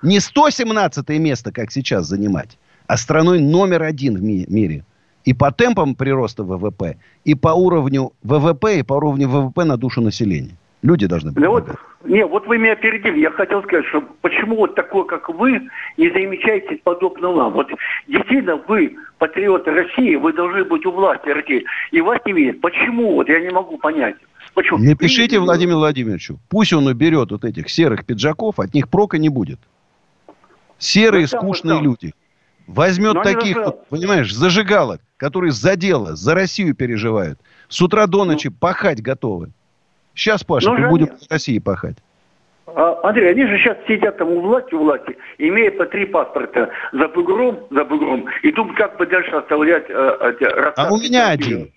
не 0.04 0.20
117 0.20 1.10
место, 1.20 1.52
как 1.52 1.72
сейчас 1.72 2.06
занимать, 2.06 2.58
а 2.88 2.98
страной 2.98 3.40
номер 3.40 3.84
один 3.84 4.18
в 4.18 4.22
ми- 4.22 4.46
мире. 4.48 4.84
И 5.26 5.34
по 5.34 5.52
темпам 5.52 5.96
прироста 5.96 6.44
ВВП, 6.44 6.98
и 7.24 7.36
по 7.36 7.50
уровню 7.50 8.12
ВВП, 8.24 8.80
и 8.80 8.84
по 8.84 8.94
уровню 8.94 9.30
ВВП 9.30 9.64
на 9.64 9.78
душу 9.78 10.02
населения. 10.02 10.58
Люди 10.82 11.08
должны 11.08 11.32
быть. 11.32 11.42
Да 11.42 11.50
вот, 11.50 11.66
не, 12.04 12.26
вот 12.26 12.46
вы 12.46 12.58
меня 12.58 12.74
опередили. 12.74 13.22
Я 13.22 13.32
хотел 13.32 13.64
сказать, 13.64 13.86
что 13.86 14.02
почему 14.22 14.58
вот 14.58 14.76
такой, 14.76 15.08
как 15.08 15.30
вы, 15.30 15.62
не 15.98 16.10
замечаете 16.10 16.76
подобного 16.84 17.44
нам. 17.44 17.54
Вот 17.54 17.68
действительно 18.08 18.58
вы 18.68 18.98
патриоты 19.18 19.72
России, 19.72 20.16
вы 20.16 20.34
должны 20.34 20.66
быть 20.66 20.86
у 20.86 20.92
власти 20.92 21.30
России. 21.30 21.64
И 21.92 22.02
вас 22.02 22.20
не 22.26 22.34
видят. 22.34 22.60
Почему? 22.60 23.16
Вот 23.16 23.30
я 23.30 23.40
не 23.40 23.50
могу 23.50 23.78
понять. 23.78 24.16
Почему? 24.54 24.78
Напишите 24.78 25.40
Владимиру 25.40 25.78
Владимировичу. 25.78 26.38
Пусть 26.50 26.74
он 26.74 26.86
уберет 26.88 27.32
вот 27.32 27.46
этих 27.46 27.70
серых 27.70 28.06
пиджаков, 28.06 28.60
от 28.60 28.74
них 28.74 28.90
прока 28.90 29.18
не 29.18 29.30
будет. 29.30 29.60
Серые, 30.78 31.28
ну, 31.32 31.40
скучные 31.40 31.76
там. 31.76 31.84
люди. 31.86 32.14
Возьмет 32.68 33.16
Но 33.16 33.24
таких, 33.24 33.58
вот, 33.58 33.88
понимаешь, 33.88 34.34
зажигалок, 34.34 35.02
которые 35.18 35.52
за 35.52 35.76
дело, 35.76 36.16
за 36.16 36.34
Россию 36.34 36.76
переживают. 36.76 37.40
С 37.68 37.82
утра 37.82 38.08
до 38.08 38.24
ночи 38.24 38.48
ну. 38.48 38.56
пахать 38.58 39.02
готовы. 39.02 39.52
Сейчас, 40.16 40.44
Паша, 40.44 40.72
мы 40.72 40.90
будем 40.90 41.08
в 41.08 41.32
России 41.32 41.60
пахать. 41.60 41.98
А, 42.66 43.00
Андрей, 43.04 43.32
они 43.32 43.46
же 43.46 43.58
сейчас 43.58 43.78
сидят 43.88 44.18
там 44.18 44.30
у 44.30 44.42
власти, 44.42 44.74
у 44.74 44.80
власти, 44.80 45.18
имея 45.38 45.72
по 45.72 45.86
три 45.86 46.06
паспорта 46.06 46.70
за 46.94 47.08
бугром, 47.10 47.60
за 47.70 47.84
бугром, 47.84 48.26
и 48.42 48.52
думают, 48.52 48.78
как 48.78 48.98
бы 48.98 49.06
дальше 49.06 49.32
оставлять 49.32 49.86
э, 49.90 50.18
эти 50.22 50.44
А 50.78 50.92
у 50.92 50.98
меня 50.98 51.30
один. 51.30 51.72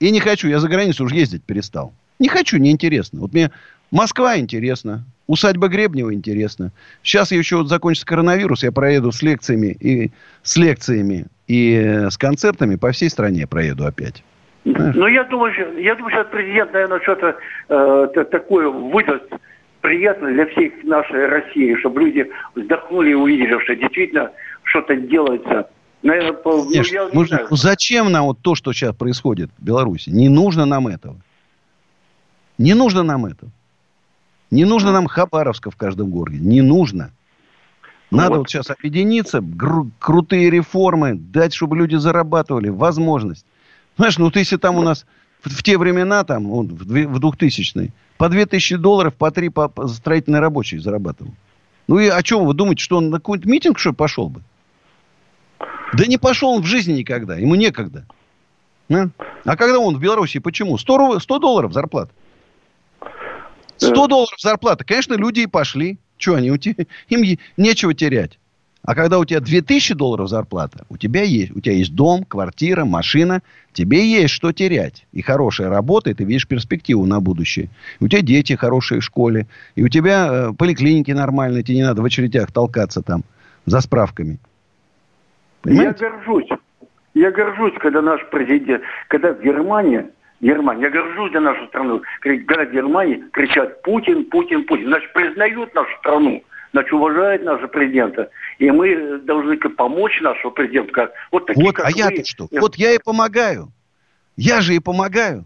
И 0.00 0.10
не 0.10 0.20
хочу, 0.20 0.48
я 0.48 0.58
за 0.58 0.68
границу 0.68 1.04
уже 1.04 1.16
ездить 1.16 1.44
перестал. 1.44 1.92
Не 2.18 2.28
хочу, 2.28 2.56
неинтересно. 2.58 3.20
Вот 3.20 3.32
мне 3.32 3.50
Москва 3.90 4.38
интересна, 4.38 5.04
усадьба 5.26 5.68
Гребнева 5.68 6.12
интересна. 6.12 6.72
Сейчас 7.02 7.32
еще 7.32 7.56
вот 7.56 7.68
закончится 7.68 8.06
коронавирус, 8.06 8.62
я 8.62 8.72
проеду 8.72 9.12
с 9.12 9.22
лекциями 9.22 9.76
и 9.78 10.10
с 10.42 10.56
лекциями 10.56 11.26
и 11.46 11.74
э, 11.74 12.10
с 12.10 12.16
концертами 12.16 12.76
по 12.76 12.92
всей 12.92 13.10
стране 13.10 13.46
проеду 13.46 13.86
опять. 13.86 14.22
Ну, 14.64 15.06
я 15.08 15.24
думаю, 15.24 15.52
я 15.80 15.94
думаю, 15.96 16.12
сейчас 16.12 16.26
президент, 16.30 16.72
наверное, 16.72 17.00
что-то 17.00 17.36
э, 17.68 18.24
такое 18.30 18.68
выдаст 18.68 19.24
приятно 19.80 20.32
для 20.32 20.46
всех 20.46 20.72
нашей 20.84 21.26
России, 21.26 21.74
чтобы 21.80 22.02
люди 22.02 22.30
вздохнули 22.54 23.10
и 23.10 23.14
увидели, 23.14 23.58
что 23.64 23.74
действительно 23.74 24.30
что-то 24.62 24.94
делается. 24.96 25.68
Наверное, 26.02 26.32
по, 26.32 26.64
ну, 26.64 26.70
я 26.70 26.82
не 26.82 27.14
нужно, 27.14 27.36
знаю. 27.36 27.48
Зачем 27.50 28.10
нам 28.10 28.24
вот 28.24 28.38
то, 28.40 28.54
что 28.54 28.72
сейчас 28.72 28.94
происходит 28.94 29.50
в 29.58 29.64
Беларуси? 29.64 30.10
Не 30.10 30.28
нужно 30.28 30.64
нам 30.64 30.86
этого. 30.88 31.16
Не 32.58 32.74
нужно 32.74 33.02
нам 33.02 33.26
этого. 33.26 33.50
Не 34.52 34.66
нужно 34.66 34.92
нам 34.92 35.06
Хабаровска 35.06 35.70
в 35.70 35.76
каждом 35.76 36.10
городе. 36.10 36.38
Не 36.38 36.60
нужно. 36.60 37.10
Надо 38.10 38.32
вот, 38.32 38.38
вот 38.40 38.50
сейчас 38.50 38.68
объединиться, 38.68 39.40
гру- 39.40 39.90
крутые 39.98 40.50
реформы, 40.50 41.14
дать, 41.14 41.54
чтобы 41.54 41.78
люди 41.78 41.96
зарабатывали, 41.96 42.68
возможность. 42.68 43.46
Знаешь, 43.96 44.18
ну, 44.18 44.26
вот 44.26 44.36
если 44.36 44.58
там 44.58 44.76
у 44.76 44.82
нас 44.82 45.06
в, 45.42 45.48
в 45.48 45.62
те 45.62 45.78
времена, 45.78 46.22
там, 46.24 46.48
вот, 46.48 46.66
в, 46.66 46.84
в 46.84 47.18
2000-е, 47.18 47.92
по 48.18 48.28
2000 48.28 48.76
долларов, 48.76 49.14
по 49.14 49.30
3 49.30 49.48
по, 49.48 49.68
по 49.68 49.88
строительный 49.88 50.40
рабочий 50.40 50.76
зарабатывал. 50.76 51.32
Ну 51.88 51.98
и 51.98 52.08
о 52.08 52.22
чем 52.22 52.44
вы 52.44 52.52
думаете, 52.52 52.84
что 52.84 52.98
он 52.98 53.08
на 53.08 53.16
какой-то 53.16 53.48
митинг, 53.48 53.78
что 53.78 53.94
пошел 53.94 54.28
бы? 54.28 54.42
Да 55.94 56.04
не 56.04 56.18
пошел 56.18 56.50
он 56.50 56.60
в 56.60 56.66
жизни 56.66 56.92
никогда, 56.92 57.36
ему 57.38 57.54
некогда. 57.54 58.04
А, 58.90 59.08
а 59.46 59.56
когда 59.56 59.78
он 59.78 59.96
в 59.96 60.00
Беларуси, 60.00 60.40
почему? 60.40 60.76
100, 60.76 61.20
100 61.20 61.38
долларов 61.38 61.72
зарплата. 61.72 62.12
100 63.86 64.06
долларов 64.06 64.34
зарплата. 64.38 64.84
Конечно, 64.84 65.14
люди 65.14 65.40
и 65.40 65.46
пошли. 65.46 65.98
Что 66.18 66.36
они, 66.36 66.48
им 67.08 67.38
нечего 67.56 67.94
терять. 67.94 68.38
А 68.84 68.96
когда 68.96 69.20
у 69.20 69.24
тебя 69.24 69.40
2000 69.40 69.94
долларов 69.94 70.28
зарплата, 70.28 70.84
у 70.88 70.96
тебя 70.96 71.22
есть, 71.22 71.52
у 71.52 71.60
тебя 71.60 71.74
есть 71.74 71.94
дом, 71.94 72.24
квартира, 72.24 72.84
машина, 72.84 73.42
тебе 73.72 74.04
есть 74.10 74.34
что 74.34 74.52
терять. 74.52 75.06
И 75.12 75.22
хорошая 75.22 75.68
работа, 75.68 76.10
и 76.10 76.14
ты 76.14 76.24
видишь 76.24 76.48
перспективу 76.48 77.06
на 77.06 77.20
будущее. 77.20 77.68
У 78.00 78.08
тебя 78.08 78.22
дети 78.22 78.54
хорошие 78.54 79.00
в 79.00 79.04
школе, 79.04 79.46
и 79.76 79.84
у 79.84 79.88
тебя 79.88 80.28
э, 80.30 80.52
поликлиники 80.52 81.12
нормальные, 81.12 81.62
тебе 81.62 81.76
не 81.76 81.84
надо 81.84 82.02
в 82.02 82.04
очередях 82.04 82.50
толкаться 82.50 83.02
там 83.02 83.22
за 83.66 83.80
справками. 83.80 84.38
Понимаете? 85.62 86.04
Я 86.04 86.10
горжусь. 86.10 86.48
Я 87.14 87.30
горжусь, 87.30 87.74
когда 87.78 88.02
наш 88.02 88.20
президент, 88.30 88.82
когда 89.08 89.32
в 89.32 89.40
Германии, 90.42 90.82
Германия, 90.82 90.82
я 90.82 90.90
горжусь 90.90 91.32
за 91.32 91.40
нашу 91.40 91.66
страну, 91.68 92.02
когда 92.20 92.64
Германии 92.64 93.24
кричат 93.32 93.80
Путин, 93.82 94.24
Путин, 94.24 94.64
Путин. 94.66 94.88
Значит, 94.88 95.12
признают 95.12 95.74
нашу 95.74 95.96
страну 95.98 96.42
значит, 96.72 96.92
уважает 96.92 97.44
нашего 97.44 97.68
президента. 97.68 98.30
И 98.58 98.70
мы 98.70 99.18
должны 99.18 99.56
помочь 99.58 100.20
нашему 100.20 100.52
президенту. 100.52 100.92
Как, 100.92 101.12
вот 101.30 101.46
такие, 101.46 101.66
вот, 101.66 101.76
как 101.76 101.86
а 101.86 101.90
я-то 101.90 102.24
что? 102.24 102.48
Вот 102.50 102.76
я 102.76 102.92
и 102.92 102.98
помогаю. 102.98 103.70
Я 104.36 104.62
же 104.62 104.74
и 104.74 104.78
помогаю. 104.78 105.44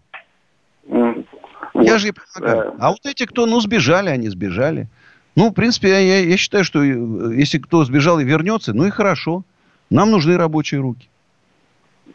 Mm. 0.86 1.26
Я 1.74 1.92
вот. 1.92 2.00
же 2.00 2.08
и 2.08 2.12
помогаю. 2.12 2.74
А 2.78 2.90
вот 2.90 3.04
эти, 3.04 3.26
кто, 3.26 3.46
ну, 3.46 3.60
сбежали, 3.60 4.08
они 4.08 4.28
сбежали. 4.28 4.86
Ну, 5.34 5.50
в 5.50 5.52
принципе, 5.52 5.88
я, 5.88 6.20
я 6.20 6.36
считаю, 6.36 6.64
что 6.64 6.82
э, 6.82 7.34
если 7.34 7.58
кто 7.58 7.84
сбежал 7.84 8.20
и 8.20 8.24
вернется, 8.24 8.72
ну 8.72 8.86
и 8.86 8.90
хорошо. 8.90 9.42
Нам 9.90 10.10
нужны 10.10 10.36
рабочие 10.36 10.80
руки. 10.80 11.08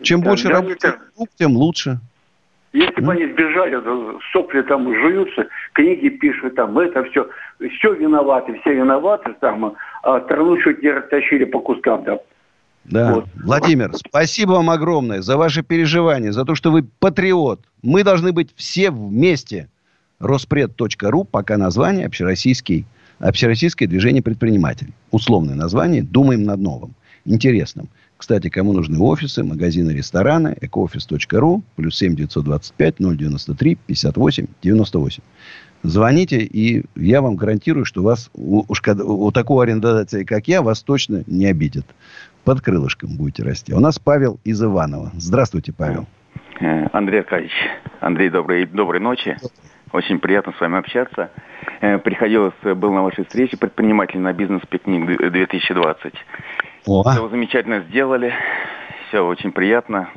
Чем 0.02 0.22
да, 0.22 0.30
больше 0.30 0.48
рабочих 0.48 0.98
рук, 1.18 1.30
тем 1.38 1.56
лучше. 1.56 2.00
Если 2.74 3.02
бы 3.02 3.12
они 3.12 3.26
сбежали, 3.26 3.78
сопли 4.32 4.62
там 4.62 4.94
жуются, 4.96 5.48
книги 5.74 6.08
пишут, 6.08 6.56
там 6.56 6.78
это 6.80 7.04
все, 7.06 7.28
все 7.60 7.94
виноваты, 7.94 8.58
все 8.62 8.74
виноваты, 8.76 9.36
там, 9.42 9.76
а 10.04 10.22
страну 10.22 10.58
чуть 10.62 10.82
не 10.82 10.90
растащили 10.90 11.44
по 11.44 11.60
кускам 11.60 12.04
там. 12.06 12.20
Да. 12.86 13.14
Вот. 13.14 13.26
Владимир, 13.44 13.92
спасибо 13.94 14.54
вам 14.54 14.70
огромное 14.70 15.22
за 15.22 15.38
ваши 15.38 15.64
переживания, 15.64 16.32
за 16.32 16.46
то, 16.46 16.56
что 16.56 16.72
вы 16.72 16.84
патриот. 17.00 17.60
Мы 17.84 18.04
должны 18.04 18.32
быть 18.32 18.52
все 18.56 18.90
вместе. 18.90 19.68
Роспред.ру, 20.20 21.24
пока 21.26 21.58
название 21.58 22.06
общероссийский, 22.06 22.86
общероссийское 23.20 23.88
движение 23.88 24.22
предпринимателей. 24.22 24.94
Условное 25.10 25.56
название, 25.56 26.04
думаем 26.04 26.44
над 26.44 26.60
новым, 26.60 26.94
интересным. 27.26 27.90
Кстати, 28.22 28.50
кому 28.50 28.72
нужны 28.74 29.00
офисы, 29.00 29.44
магазины, 29.44 29.90
рестораны, 29.94 30.56
ecooffice.ru, 30.62 31.64
плюс 31.76 31.98
7 31.98 32.16
925 32.16 32.96
093 33.00 33.76
58 33.88 34.46
98. 34.62 35.24
Звоните, 35.82 36.38
и 36.38 36.84
я 36.96 37.24
вам 37.24 37.36
гарантирую, 37.36 37.84
что 37.84 38.04
вас, 38.04 38.30
уж 38.36 38.80
у 38.88 39.32
такого 39.32 39.64
арендодателя, 39.64 40.24
как 40.24 40.48
я, 40.48 40.62
вас 40.62 40.84
точно 40.84 41.24
не 41.26 41.48
обидят. 41.48 41.88
Под 42.44 42.62
крылышком 42.62 43.18
будете 43.18 43.42
расти. 43.42 43.74
У 43.74 43.80
нас 43.80 43.98
Павел 43.98 44.40
из 44.44 44.62
Иванова. 44.64 45.12
Здравствуйте, 45.16 45.74
Павел. 45.74 46.06
Э, 46.60 46.90
Андрей 46.94 47.22
Аркадьевич. 47.22 47.56
Андрей, 48.02 48.30
доброй, 48.30 48.68
доброй 48.68 49.00
ночи. 49.00 49.36
Очень 49.94 50.20
приятно 50.20 50.54
с 50.56 50.62
вами 50.62 50.78
общаться. 50.78 51.32
Э, 51.82 51.98
приходилось, 51.98 52.54
был 52.64 52.94
на 52.94 53.02
вашей 53.02 53.26
встрече 53.26 53.58
предприниматель 53.58 54.20
на 54.20 54.32
бизнес-пикник 54.32 55.08
2020. 55.32 56.14
О. 56.86 57.04
Все 57.04 57.30
замечательно 57.30 57.82
сделали. 57.90 58.34
Все 59.08 59.22
очень 59.22 59.52
приятно. 59.52 60.10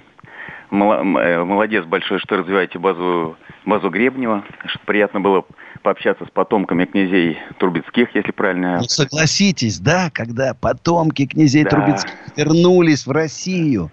Э, 0.71 1.45
молодец 1.45 1.85
большой, 1.85 2.19
что 2.19 2.37
развиваете 2.37 2.79
базу, 2.79 3.37
базу 3.65 3.91
Гребнева. 3.91 4.45
Приятно 4.87 5.21
было 5.21 5.45
пообщаться 5.83 6.25
с 6.25 6.31
потомками 6.31 6.85
князей 6.87 7.39
Трубецких, 7.59 8.15
если 8.15 8.33
правильно. 8.33 8.79
Ну, 8.79 8.85
согласитесь, 8.85 9.79
да, 9.79 10.11
когда 10.13 10.55
потомки 10.55 11.27
князей 11.27 11.65
да. 11.65 11.71
Трубецких 11.71 12.15
вернулись 12.37 13.07
в 13.07 13.11
Россию. 13.11 13.91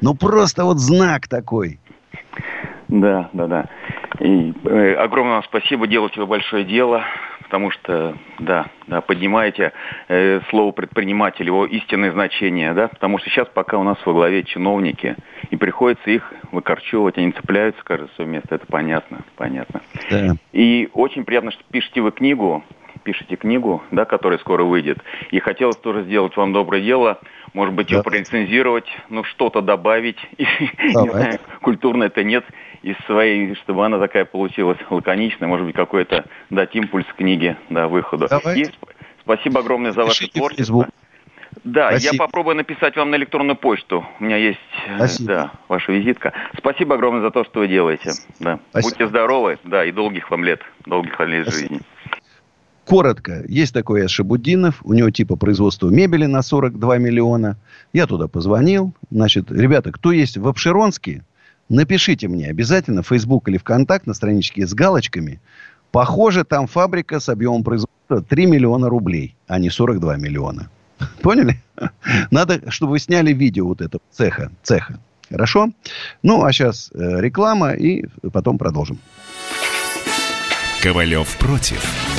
Ну, 0.00 0.14
просто 0.14 0.64
вот 0.64 0.78
знак 0.78 1.28
такой. 1.28 1.78
Да, 2.88 3.28
да, 3.32 3.46
да. 3.46 3.68
И 4.20 4.54
э, 4.64 4.94
огромное 4.94 5.34
вам 5.34 5.44
спасибо, 5.44 5.86
делаете 5.86 6.20
вы 6.20 6.26
большое 6.26 6.64
дело 6.64 7.04
потому 7.44 7.70
что, 7.70 8.16
да, 8.38 8.66
да 8.86 9.00
поднимаете 9.00 9.72
э, 10.08 10.40
слово 10.50 10.72
предприниматель, 10.72 11.46
его 11.46 11.66
истинное 11.66 12.10
значение, 12.10 12.74
да, 12.74 12.88
потому 12.88 13.18
что 13.18 13.30
сейчас 13.30 13.48
пока 13.48 13.78
у 13.78 13.82
нас 13.82 13.98
во 14.04 14.12
главе 14.12 14.42
чиновники, 14.42 15.16
и 15.50 15.56
приходится 15.56 16.10
их 16.10 16.32
выкорчевывать, 16.50 17.18
они 17.18 17.32
цепляются, 17.32 17.82
кажется, 17.84 18.14
свое 18.16 18.30
место, 18.30 18.56
это 18.56 18.66
понятно, 18.66 19.20
понятно. 19.36 19.82
Да. 20.10 20.34
И 20.52 20.88
очень 20.92 21.24
приятно, 21.24 21.52
что 21.52 21.62
пишете 21.70 22.00
вы 22.00 22.10
книгу, 22.10 22.64
пишете 23.04 23.36
книгу, 23.36 23.82
да, 23.90 24.04
которая 24.04 24.38
скоро 24.38 24.64
выйдет, 24.64 24.98
и 25.30 25.38
хотелось 25.38 25.76
тоже 25.76 26.02
сделать 26.02 26.36
вам 26.36 26.52
доброе 26.52 26.82
дело, 26.82 27.20
может 27.52 27.74
быть, 27.74 27.88
да. 27.88 27.96
ее 27.96 28.02
прорецензировать, 28.02 28.86
ну, 29.10 29.22
что-то 29.24 29.60
добавить, 29.60 30.18
не 30.38 31.10
знаю, 31.10 31.38
культурно 31.60 32.04
это 32.04 32.24
нет, 32.24 32.44
из 32.82 32.96
своей, 33.06 33.54
чтобы 33.56 33.86
она 33.86 33.98
такая 33.98 34.24
получилась 34.24 34.78
лаконичная, 34.90 35.48
может 35.48 35.66
быть, 35.66 35.76
какой-то 35.76 36.24
дать 36.50 36.74
импульс 36.74 37.06
книге, 37.16 37.56
да, 37.70 37.88
выходу. 37.88 38.26
Давайте. 38.28 38.62
И 38.62 38.74
спасибо 39.22 39.60
огромное 39.60 39.92
за 39.92 40.04
ваше 40.04 40.28
творчество. 40.28 40.88
Да, 41.62 41.90
Спасибо. 41.90 42.14
я 42.14 42.18
попробую 42.18 42.56
написать 42.56 42.96
вам 42.96 43.10
на 43.10 43.16
электронную 43.16 43.56
почту. 43.56 44.04
У 44.18 44.24
меня 44.24 44.36
есть 44.36 44.58
Спасибо. 44.96 45.28
да, 45.28 45.50
ваша 45.68 45.92
визитка. 45.92 46.32
Спасибо 46.58 46.96
огромное 46.96 47.22
за 47.22 47.30
то, 47.30 47.44
что 47.44 47.60
вы 47.60 47.68
делаете. 47.68 48.10
Да. 48.40 48.58
Будьте 48.74 49.06
здоровы, 49.06 49.58
да, 49.64 49.84
и 49.84 49.92
долгих 49.92 50.30
вам 50.30 50.44
лет, 50.44 50.60
долгих 50.84 51.18
лет 51.20 51.46
жизни. 51.46 51.80
Коротко, 52.86 53.44
есть 53.48 53.72
такой 53.72 54.04
Ашабуддинов, 54.04 54.80
у 54.84 54.92
него 54.92 55.10
типа 55.10 55.36
производство 55.36 55.88
мебели 55.88 56.26
на 56.26 56.42
42 56.42 56.98
миллиона. 56.98 57.56
Я 57.92 58.06
туда 58.06 58.28
позвонил. 58.28 58.92
Значит, 59.10 59.50
ребята, 59.50 59.90
кто 59.90 60.12
есть 60.12 60.36
в 60.36 60.46
Обширонске, 60.46 61.22
Напишите 61.68 62.28
мне 62.28 62.48
обязательно 62.48 63.02
в 63.02 63.08
Facebook 63.08 63.48
или 63.48 63.56
ВКонтакт 63.56 64.06
на 64.06 64.14
страничке 64.14 64.66
с 64.66 64.74
галочками. 64.74 65.40
Похоже, 65.90 66.44
там 66.44 66.66
фабрика 66.66 67.20
с 67.20 67.28
объемом 67.28 67.64
производства 67.64 68.20
3 68.20 68.46
миллиона 68.46 68.88
рублей, 68.88 69.36
а 69.46 69.58
не 69.58 69.70
42 69.70 70.16
миллиона. 70.16 70.68
Поняли? 71.22 71.62
Надо, 72.30 72.70
чтобы 72.70 72.92
вы 72.92 72.98
сняли 72.98 73.32
видео 73.32 73.66
вот 73.66 73.80
этого 73.80 74.02
цеха. 74.10 74.50
цеха. 74.62 74.98
Хорошо? 75.30 75.70
Ну, 76.22 76.44
а 76.44 76.52
сейчас 76.52 76.90
э, 76.92 77.20
реклама, 77.20 77.72
и 77.72 78.04
потом 78.32 78.58
продолжим. 78.58 78.98
Ковалев 80.82 81.38
против. 81.38 82.13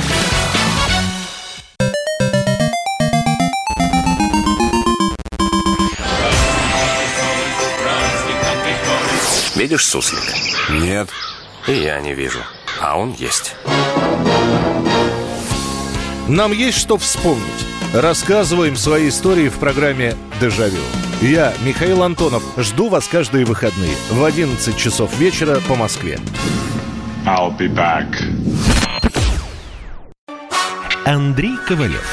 Видишь 9.66 9.86
суслика? 9.86 10.32
Нет. 10.70 11.08
И 11.66 11.72
я 11.72 12.00
не 12.00 12.14
вижу. 12.14 12.38
А 12.80 12.96
он 12.96 13.12
есть. 13.14 13.56
Нам 16.28 16.52
есть 16.52 16.78
что 16.78 16.96
вспомнить. 16.98 17.66
Рассказываем 17.92 18.76
свои 18.76 19.08
истории 19.08 19.48
в 19.48 19.58
программе 19.58 20.14
«Дежавю». 20.40 20.78
Я, 21.20 21.52
Михаил 21.64 22.04
Антонов, 22.04 22.44
жду 22.56 22.88
вас 22.88 23.08
каждые 23.08 23.44
выходные 23.44 23.96
в 24.08 24.22
11 24.22 24.76
часов 24.76 25.12
вечера 25.18 25.58
по 25.66 25.74
Москве. 25.74 26.20
I'll 27.24 27.58
be 27.58 27.68
back. 27.68 28.06
Андрей 31.04 31.56
Ковалев. 31.66 32.06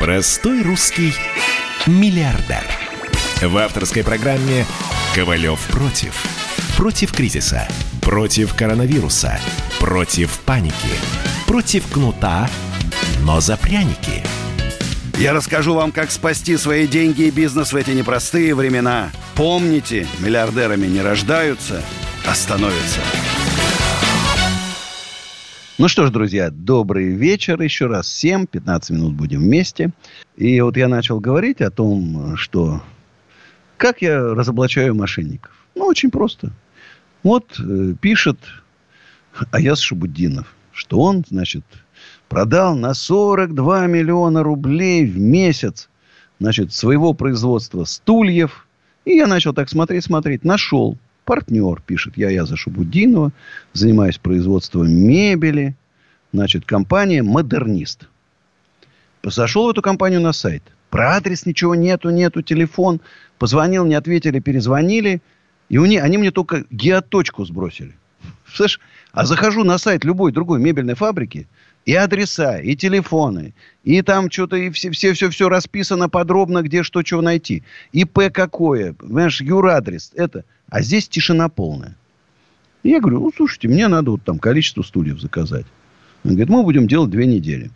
Простой 0.00 0.62
русский 0.62 1.14
миллиардер. 1.86 2.66
В 3.40 3.56
авторской 3.56 4.04
программе 4.04 4.66
«Ковалев 5.14 5.58
против». 5.68 6.39
Против 6.80 7.12
кризиса. 7.12 7.68
Против 8.00 8.54
коронавируса. 8.54 9.38
Против 9.78 10.40
паники. 10.46 10.88
Против 11.46 11.86
кнута, 11.92 12.48
но 13.22 13.38
за 13.40 13.58
пряники. 13.58 14.24
Я 15.18 15.34
расскажу 15.34 15.74
вам, 15.74 15.92
как 15.92 16.10
спасти 16.10 16.56
свои 16.56 16.86
деньги 16.86 17.24
и 17.24 17.30
бизнес 17.30 17.74
в 17.74 17.76
эти 17.76 17.90
непростые 17.90 18.54
времена. 18.54 19.10
Помните, 19.34 20.06
миллиардерами 20.20 20.86
не 20.86 21.02
рождаются, 21.02 21.82
а 22.26 22.34
становятся. 22.34 23.00
Ну 25.76 25.86
что 25.86 26.06
ж, 26.06 26.10
друзья, 26.10 26.48
добрый 26.50 27.08
вечер 27.08 27.60
еще 27.60 27.88
раз 27.88 28.06
всем. 28.06 28.46
15 28.46 28.88
минут 28.92 29.12
будем 29.12 29.40
вместе. 29.40 29.90
И 30.38 30.58
вот 30.62 30.78
я 30.78 30.88
начал 30.88 31.20
говорить 31.20 31.60
о 31.60 31.70
том, 31.70 32.38
что... 32.38 32.82
Как 33.76 34.00
я 34.00 34.18
разоблачаю 34.18 34.94
мошенников? 34.94 35.52
Ну, 35.74 35.84
очень 35.84 36.10
просто. 36.10 36.52
Вот 37.22 37.58
э, 37.60 37.94
пишет 38.00 38.38
Аяс 39.50 39.80
Шабуддинов, 39.80 40.54
что 40.72 41.00
он, 41.00 41.24
значит, 41.28 41.64
продал 42.28 42.76
на 42.76 42.94
42 42.94 43.86
миллиона 43.86 44.42
рублей 44.42 45.04
в 45.04 45.18
месяц, 45.18 45.88
значит, 46.38 46.72
своего 46.72 47.12
производства 47.12 47.84
стульев. 47.84 48.66
И 49.04 49.16
я 49.16 49.26
начал 49.26 49.52
так 49.52 49.68
смотреть, 49.68 50.04
смотреть. 50.04 50.44
Нашел. 50.44 50.96
Партнер, 51.24 51.82
пишет 51.86 52.16
я 52.16 52.30
Яза 52.30 52.56
Шабуддинова, 52.56 53.32
занимаюсь 53.72 54.18
производством 54.18 54.90
мебели. 54.90 55.76
Значит, 56.32 56.64
компания 56.64 57.22
«Модернист». 57.22 58.08
Зашел 59.22 59.66
в 59.66 59.70
эту 59.70 59.82
компанию 59.82 60.20
на 60.20 60.32
сайт. 60.32 60.62
Про 60.88 61.16
адрес 61.16 61.46
ничего 61.46 61.74
нету, 61.74 62.10
нету, 62.10 62.42
телефон. 62.42 63.00
Позвонил, 63.38 63.84
не 63.84 63.94
ответили, 63.94 64.40
перезвонили. 64.40 65.22
И 65.70 65.78
у 65.78 65.86
них, 65.86 66.02
они 66.02 66.18
мне 66.18 66.32
только 66.32 66.64
геоточку 66.70 67.44
сбросили. 67.46 67.94
Слышь, 68.52 68.80
а 69.12 69.24
захожу 69.24 69.64
на 69.64 69.78
сайт 69.78 70.04
любой 70.04 70.32
другой 70.32 70.60
мебельной 70.60 70.94
фабрики, 70.94 71.46
и 71.86 71.94
адреса, 71.94 72.58
и 72.58 72.74
телефоны, 72.74 73.54
и 73.84 74.02
там 74.02 74.30
что-то, 74.30 74.56
и 74.56 74.70
все, 74.70 74.90
все, 74.90 75.14
все, 75.14 75.30
все 75.30 75.48
расписано 75.48 76.08
подробно, 76.08 76.62
где 76.62 76.82
что, 76.82 77.02
чего 77.02 77.22
найти. 77.22 77.62
ИП 77.92 78.32
какое, 78.32 78.92
понимаешь, 78.92 79.40
юрадрес, 79.40 80.10
это. 80.14 80.44
А 80.68 80.82
здесь 80.82 81.08
тишина 81.08 81.48
полная. 81.48 81.96
И 82.82 82.90
я 82.90 83.00
говорю, 83.00 83.20
ну, 83.20 83.32
слушайте, 83.34 83.68
мне 83.68 83.86
надо 83.88 84.10
вот 84.10 84.22
там 84.24 84.40
количество 84.40 84.82
стульев 84.82 85.20
заказать. 85.20 85.66
Он 86.24 86.32
говорит, 86.32 86.48
мы 86.48 86.64
будем 86.64 86.88
делать 86.88 87.10
две 87.10 87.26
недели. 87.26 87.70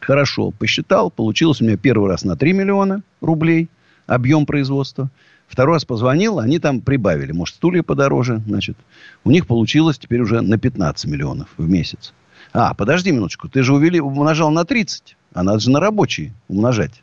Хорошо, 0.00 0.50
посчитал, 0.50 1.10
получилось 1.10 1.60
у 1.60 1.64
меня 1.64 1.76
первый 1.76 2.08
раз 2.08 2.24
на 2.24 2.36
3 2.36 2.54
миллиона 2.54 3.02
рублей 3.20 3.68
объем 4.06 4.46
производства. 4.46 5.10
Второй 5.50 5.74
раз 5.74 5.84
позвонил, 5.84 6.38
они 6.38 6.60
там 6.60 6.80
прибавили. 6.80 7.32
Может, 7.32 7.56
стулья 7.56 7.82
подороже, 7.82 8.40
значит. 8.46 8.76
У 9.24 9.32
них 9.32 9.48
получилось 9.48 9.98
теперь 9.98 10.20
уже 10.20 10.42
на 10.42 10.58
15 10.58 11.10
миллионов 11.10 11.48
в 11.56 11.68
месяц. 11.68 12.14
А, 12.52 12.72
подожди 12.72 13.10
минуточку, 13.10 13.48
ты 13.48 13.64
же 13.64 13.74
увели, 13.74 14.00
умножал 14.00 14.52
на 14.52 14.64
30, 14.64 15.16
а 15.34 15.42
надо 15.42 15.58
же 15.58 15.70
на 15.70 15.80
рабочие 15.80 16.32
умножать. 16.46 17.02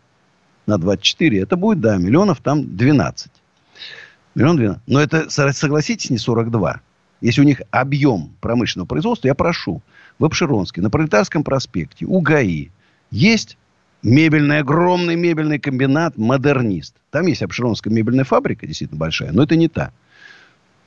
На 0.66 0.78
24, 0.78 1.42
это 1.42 1.58
будет, 1.58 1.82
да, 1.82 1.98
миллионов 1.98 2.40
там 2.40 2.78
12. 2.78 3.30
Миллион 4.36 4.56
12. 4.56 4.82
Но 4.88 5.02
это, 5.02 5.30
согласитесь, 5.30 6.10
не 6.10 6.18
42. 6.18 6.80
Если 7.20 7.42
у 7.42 7.44
них 7.44 7.62
объем 7.70 8.32
промышленного 8.40 8.88
производства, 8.88 9.28
я 9.28 9.36
прошу, 9.36 9.82
в 10.20 10.26
Обширонске, 10.26 10.80
на 10.82 10.90
Пролетарском 10.90 11.44
проспекте, 11.44 12.06
у 12.06 12.22
ГАИ, 12.22 12.70
есть 13.12 13.58
мебельный, 14.04 14.60
огромный 14.60 15.16
мебельный 15.16 15.60
комбинат 15.60 16.18
«Модернист». 16.18 16.96
Там 17.10 17.28
есть 17.28 17.42
Обширонская 17.42 17.94
мебельная 17.94 18.24
фабрика, 18.24 18.68
действительно 18.68 19.00
большая, 19.00 19.32
но 19.32 19.44
это 19.44 19.56
не 19.56 19.68
та. 19.68 19.92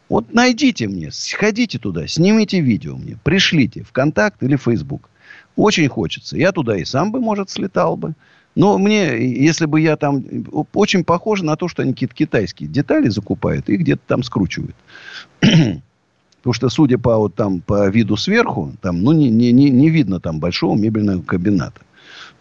Вот 0.09 0.35
найдите 0.35 0.89
мне, 0.89 1.11
сходите 1.13 1.79
туда, 1.79 2.07
снимите 2.07 2.61
видео 2.61 2.97
мне, 2.97 3.17
пришлите 3.23 3.85
в 3.85 3.93
контакт 3.93 4.43
или 4.43 4.57
Facebook. 4.57 5.09
Очень 5.57 5.89
хочется. 5.89 6.37
Я 6.37 6.53
туда 6.53 6.77
и 6.77 6.85
сам 6.85 7.13
бы, 7.13 7.21
может, 7.21 7.51
слетал 7.51 7.97
бы. 7.97 8.15
Но 8.57 8.79
мне, 8.79 9.17
если 9.45 9.67
бы 9.67 9.81
я 9.81 9.97
там... 9.97 10.25
Очень 10.73 11.05
похоже 11.05 11.45
на 11.45 11.57
то, 11.57 11.69
что 11.69 11.83
они 11.83 11.93
какие-то 11.93 12.15
китайские 12.15 12.69
детали 12.69 13.09
закупают 13.09 13.69
и 13.69 13.77
где-то 13.77 14.03
там 14.07 14.23
скручивают. 14.23 14.75
Потому 15.41 16.55
что, 16.55 16.69
судя 16.71 16.99
по, 16.99 17.17
вот, 17.17 17.35
там, 17.35 17.61
по 17.61 17.89
виду 17.89 18.17
сверху, 18.17 18.73
там, 18.81 19.03
ну, 19.03 19.13
не, 19.13 19.31
не, 19.31 19.53
не 19.53 19.91
видно 19.91 20.21
там 20.21 20.41
большого 20.41 20.77
мебельного 20.77 21.23
комбината. 21.23 21.83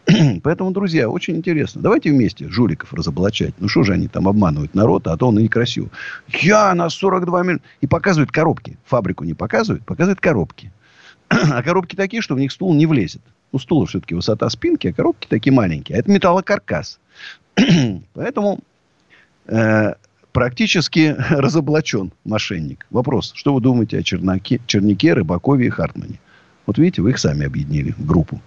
Поэтому, 0.43 0.71
друзья, 0.71 1.09
очень 1.09 1.35
интересно. 1.35 1.81
Давайте 1.81 2.11
вместе 2.11 2.49
жуликов 2.49 2.93
разоблачать. 2.93 3.53
Ну, 3.59 3.67
что 3.67 3.83
же 3.83 3.93
они 3.93 4.07
там 4.07 4.27
обманывают 4.27 4.73
народ, 4.73 5.07
а 5.07 5.17
то 5.17 5.27
он 5.27 5.39
и 5.39 5.43
некрасиво. 5.43 5.89
Я 6.27 6.73
на 6.73 6.89
42 6.89 7.43
миллиона. 7.43 7.61
И 7.81 7.87
показывают 7.87 8.31
коробки. 8.31 8.77
Фабрику 8.85 9.23
не 9.23 9.33
показывают, 9.33 9.85
показывают 9.85 10.19
коробки. 10.19 10.71
а 11.29 11.61
коробки 11.63 11.95
такие, 11.95 12.21
что 12.21 12.35
в 12.35 12.39
них 12.39 12.51
стул 12.51 12.73
не 12.73 12.85
влезет. 12.85 13.21
Ну, 13.51 13.59
стул 13.59 13.85
все-таки 13.85 14.15
высота 14.15 14.49
спинки, 14.49 14.87
а 14.87 14.93
коробки 14.93 15.27
такие 15.27 15.53
маленькие. 15.53 15.97
А 15.97 15.99
это 15.99 16.11
металлокаркас. 16.11 16.99
Поэтому 18.13 18.59
э, 19.47 19.93
практически 20.31 21.15
разоблачен 21.29 22.11
мошенник. 22.23 22.85
Вопрос, 22.89 23.33
что 23.35 23.53
вы 23.53 23.61
думаете 23.61 23.97
о 23.99 24.03
Чернаке, 24.03 24.59
Чернике, 24.65 25.13
Рыбакове 25.13 25.67
и 25.67 25.69
Хартмане? 25.69 26.19
Вот 26.65 26.77
видите, 26.77 27.01
вы 27.01 27.11
их 27.11 27.19
сами 27.19 27.45
объединили 27.45 27.91
в 27.97 28.05
группу 28.05 28.41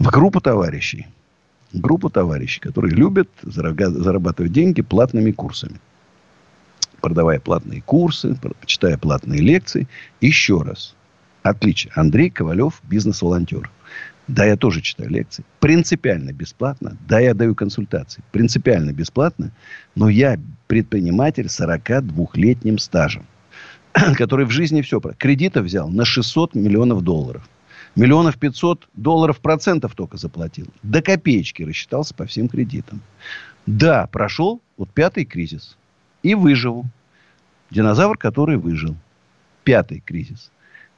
в 0.00 0.10
группу 0.10 0.40
товарищей. 0.40 1.06
Группу 1.72 2.10
товарищей, 2.10 2.58
которые 2.58 2.96
любят 2.96 3.28
зарабатывать 3.42 4.50
деньги 4.50 4.82
платными 4.82 5.30
курсами. 5.30 5.78
Продавая 7.00 7.38
платные 7.38 7.82
курсы, 7.82 8.36
читая 8.66 8.98
платные 8.98 9.40
лекции. 9.40 9.86
Еще 10.20 10.62
раз. 10.62 10.96
Отличие. 11.42 11.92
Андрей 11.94 12.30
Ковалев, 12.30 12.80
бизнес-волонтер. 12.82 13.70
Да, 14.26 14.44
я 14.44 14.56
тоже 14.56 14.80
читаю 14.80 15.10
лекции. 15.10 15.44
Принципиально 15.60 16.32
бесплатно. 16.32 16.96
Да, 17.06 17.20
я 17.20 17.34
даю 17.34 17.54
консультации. 17.54 18.22
Принципиально 18.32 18.92
бесплатно. 18.92 19.50
Но 19.94 20.08
я 20.08 20.38
предприниматель 20.66 21.48
с 21.48 21.60
42-летним 21.60 22.78
стажем. 22.78 23.26
Который 23.92 24.46
в 24.46 24.50
жизни 24.50 24.82
все... 24.82 25.00
Кредитов 25.00 25.66
взял 25.66 25.88
на 25.88 26.04
600 26.04 26.54
миллионов 26.54 27.02
долларов. 27.02 27.48
Миллионов 27.96 28.38
пятьсот 28.38 28.88
долларов 28.94 29.40
процентов 29.40 29.94
только 29.94 30.16
заплатил. 30.16 30.66
До 30.82 31.02
копеечки 31.02 31.62
рассчитался 31.62 32.14
по 32.14 32.24
всем 32.24 32.48
кредитам. 32.48 33.00
Да, 33.66 34.06
прошел 34.06 34.60
вот 34.76 34.90
пятый 34.90 35.24
кризис. 35.24 35.76
И 36.22 36.34
выжил. 36.34 36.84
Динозавр, 37.70 38.16
который 38.16 38.58
выжил. 38.58 38.94
Пятый 39.64 40.00
кризис. 40.00 40.50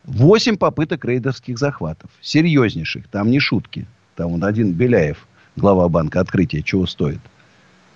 Восемь 0.05 0.57
попыток 0.57 1.05
рейдерских 1.05 1.59
захватов. 1.59 2.11
Серьезнейших. 2.21 3.09
Там 3.09 3.31
не 3.31 3.41
шутки. 3.41 3.87
Там 4.17 4.33
вот 4.33 4.43
один 4.45 4.73
Беляев, 4.73 5.27
глава 5.57 5.89
банка 5.89 6.21
открытия, 6.21 6.63
чего 6.63 6.87
стоит. 6.87 7.21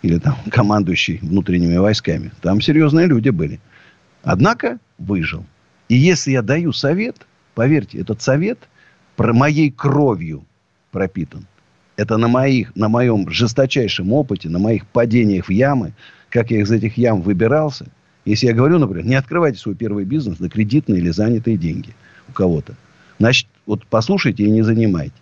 Или 0.01 0.19
там 0.19 0.37
командующий 0.51 1.19
внутренними 1.19 1.77
войсками. 1.77 2.33
Там 2.41 2.63
серьезные 2.63 3.07
люди 3.07 3.29
были. 3.29 3.61
Однако 4.23 4.79
выжил. 4.99 5.45
И 5.89 5.97
если 5.97 6.31
я 6.31 6.43
даю 6.43 6.73
совет, 6.73 7.27
поверьте, 7.55 7.99
этот 7.99 8.23
совет– 8.23 8.59
про 9.17 9.33
моей 9.33 9.71
кровью 9.71 10.45
пропитан. 10.93 11.47
Это 11.97 12.19
на, 12.19 12.29
моих, 12.29 12.77
на 12.77 12.89
моем 12.89 13.29
жесточайшем 13.31 14.13
опыте, 14.13 14.49
на 14.49 14.59
моих 14.59 14.87
падениях 14.87 15.47
в 15.47 15.51
ямы, 15.51 15.95
как 16.29 16.51
я 16.51 16.61
из 16.61 16.71
этих 16.71 16.99
ям 16.99 17.23
выбирался. 17.23 17.87
Если 18.27 18.47
я 18.47 18.53
говорю, 18.53 18.79
например, 18.79 19.07
не 19.07 19.15
открывайте 19.15 19.59
свой 19.59 19.75
первый 19.75 20.05
бизнес 20.05 20.39
на 20.39 20.51
кредитные 20.51 21.01
или 21.01 21.11
занятые 21.11 21.57
деньги 21.57 21.95
у 22.29 22.33
кого-то. 22.33 22.75
Значит, 23.19 23.49
вот 23.65 23.87
послушайте 23.87 24.45
и 24.45 24.51
не 24.51 24.63
занимайте. 24.63 25.15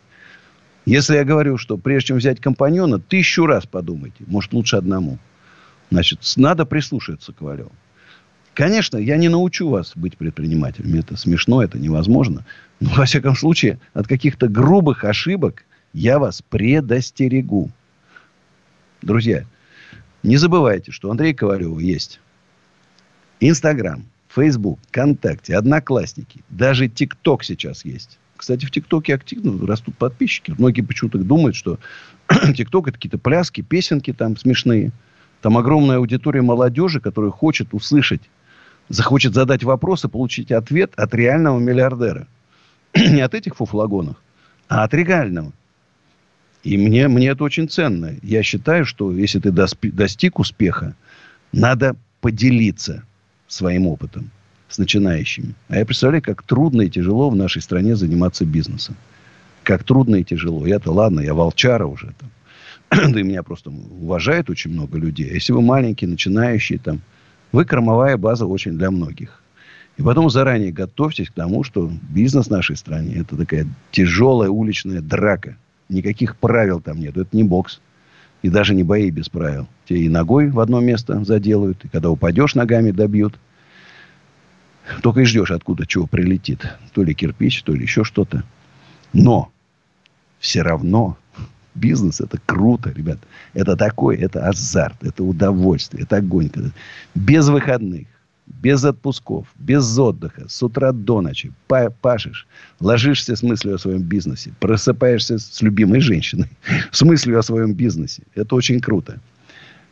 Если 0.84 1.14
я 1.14 1.24
говорю, 1.24 1.56
что 1.56 1.76
прежде 1.78 2.08
чем 2.08 2.16
взять 2.18 2.40
компаньона, 2.40 2.98
тысячу 2.98 3.46
раз 3.46 3.66
подумайте. 3.66 4.24
Может, 4.26 4.52
лучше 4.52 4.76
одному. 4.76 5.18
Значит, 5.90 6.20
надо 6.36 6.66
прислушаться 6.66 7.32
к 7.32 7.36
Ковалеву. 7.36 7.72
Конечно, 8.54 8.96
я 8.96 9.16
не 9.16 9.28
научу 9.28 9.68
вас 9.68 9.92
быть 9.96 10.16
предпринимателем. 10.16 10.94
Это 10.94 11.16
смешно, 11.16 11.62
это 11.62 11.78
невозможно. 11.78 12.44
Но, 12.78 12.90
во 12.90 13.04
всяком 13.04 13.34
случае, 13.34 13.80
от 13.94 14.06
каких-то 14.06 14.48
грубых 14.48 15.04
ошибок 15.04 15.64
я 15.92 16.20
вас 16.20 16.40
предостерегу. 16.48 17.70
Друзья, 19.02 19.44
не 20.22 20.36
забывайте, 20.36 20.92
что 20.92 21.08
у 21.08 21.10
Андрея 21.10 21.34
Ковалева 21.34 21.80
есть 21.80 22.20
Инстаграм, 23.40 24.04
Фейсбук, 24.28 24.78
ВКонтакте, 24.88 25.56
Одноклассники. 25.56 26.40
Даже 26.48 26.88
ТикТок 26.88 27.42
сейчас 27.42 27.84
есть. 27.84 28.18
Кстати, 28.36 28.66
в 28.66 28.70
ТикТоке 28.70 29.14
активно 29.14 29.66
растут 29.66 29.96
подписчики. 29.96 30.54
Многие 30.56 30.82
почему-то 30.82 31.18
думают, 31.18 31.56
что 31.56 31.78
ТикТок 32.56 32.88
это 32.88 32.96
какие-то 32.98 33.18
пляски, 33.18 33.62
песенки 33.62 34.12
там 34.12 34.36
смешные. 34.36 34.92
Там 35.40 35.58
огромная 35.58 35.96
аудитория 35.96 36.42
молодежи, 36.42 37.00
которая 37.00 37.32
хочет 37.32 37.74
услышать 37.74 38.22
захочет 38.88 39.34
задать 39.34 39.64
вопрос 39.64 40.04
и 40.04 40.08
получить 40.08 40.52
ответ 40.52 40.92
от 40.96 41.14
реального 41.14 41.58
миллиардера. 41.58 42.26
Не 42.94 43.20
от 43.20 43.34
этих 43.34 43.56
фуфлагонов, 43.56 44.16
а 44.68 44.84
от 44.84 44.94
реального. 44.94 45.52
И 46.62 46.78
мне, 46.78 47.08
мне 47.08 47.28
это 47.28 47.44
очень 47.44 47.68
ценно. 47.68 48.14
Я 48.22 48.42
считаю, 48.42 48.86
что 48.86 49.12
если 49.12 49.38
ты 49.38 49.50
достиг 49.52 50.38
успеха, 50.38 50.94
надо 51.52 51.94
поделиться 52.22 53.04
своим 53.46 53.86
опытом 53.86 54.30
с 54.68 54.78
начинающими. 54.78 55.54
А 55.68 55.76
я 55.76 55.84
представляю, 55.84 56.22
как 56.22 56.42
трудно 56.42 56.82
и 56.82 56.90
тяжело 56.90 57.28
в 57.28 57.36
нашей 57.36 57.60
стране 57.60 57.96
заниматься 57.96 58.46
бизнесом. 58.46 58.96
Как 59.62 59.84
трудно 59.84 60.16
и 60.16 60.24
тяжело. 60.24 60.66
Я-то 60.66 60.90
ладно, 60.90 61.20
я 61.20 61.34
волчара 61.34 61.84
уже 61.84 62.14
там. 62.18 63.12
да 63.12 63.20
и 63.20 63.22
меня 63.22 63.42
просто 63.42 63.70
уважает 63.70 64.48
очень 64.48 64.70
много 64.70 64.98
людей. 64.98 65.30
А 65.30 65.34
если 65.34 65.52
вы 65.52 65.60
маленький, 65.60 66.06
начинающий 66.06 66.78
там, 66.78 67.02
вы 67.54 67.64
кормовая 67.64 68.16
база 68.16 68.46
очень 68.46 68.76
для 68.76 68.90
многих. 68.90 69.40
И 69.96 70.02
потом 70.02 70.28
заранее 70.28 70.72
готовьтесь 70.72 71.28
к 71.28 71.34
тому, 71.34 71.62
что 71.62 71.88
бизнес 72.10 72.48
в 72.48 72.50
нашей 72.50 72.76
стране 72.76 73.14
это 73.18 73.36
такая 73.36 73.68
тяжелая 73.92 74.50
уличная 74.50 75.00
драка. 75.00 75.56
Никаких 75.88 76.36
правил 76.36 76.80
там 76.80 76.98
нет. 76.98 77.16
Это 77.16 77.28
не 77.30 77.44
бокс. 77.44 77.80
И 78.42 78.48
даже 78.48 78.74
не 78.74 78.82
бои 78.82 79.08
без 79.10 79.28
правил. 79.28 79.68
Тебе 79.86 80.02
и 80.02 80.08
ногой 80.08 80.50
в 80.50 80.58
одно 80.58 80.80
место 80.80 81.24
заделают. 81.24 81.84
И 81.84 81.88
когда 81.88 82.10
упадешь, 82.10 82.56
ногами 82.56 82.90
добьют. 82.90 83.38
Только 85.00 85.20
и 85.20 85.24
ждешь, 85.24 85.52
откуда 85.52 85.86
чего 85.86 86.08
прилетит. 86.08 86.66
То 86.92 87.04
ли 87.04 87.14
кирпич, 87.14 87.62
то 87.62 87.72
ли 87.72 87.82
еще 87.82 88.02
что-то. 88.02 88.42
Но 89.12 89.52
все 90.40 90.62
равно 90.62 91.16
Бизнес 91.74 92.20
это 92.20 92.38
круто, 92.46 92.90
ребят. 92.90 93.18
Это 93.52 93.76
такой, 93.76 94.16
это 94.16 94.48
азарт, 94.48 94.96
это 95.02 95.24
удовольствие, 95.24 96.04
это 96.04 96.16
огонь. 96.16 96.50
Без 97.14 97.48
выходных, 97.48 98.06
без 98.46 98.84
отпусков, 98.84 99.46
без 99.56 99.98
отдыха, 99.98 100.48
с 100.48 100.62
утра 100.62 100.92
до 100.92 101.20
ночи 101.20 101.52
пашешь, 102.00 102.46
ложишься 102.80 103.34
с 103.34 103.42
мыслью 103.42 103.74
о 103.74 103.78
своем 103.78 104.02
бизнесе, 104.02 104.52
просыпаешься 104.60 105.38
с 105.38 105.62
любимой 105.62 106.00
женщиной, 106.00 106.48
с 106.92 107.02
мыслью 107.02 107.38
о 107.38 107.42
своем 107.42 107.74
бизнесе. 107.74 108.22
Это 108.34 108.54
очень 108.54 108.80
круто. 108.80 109.20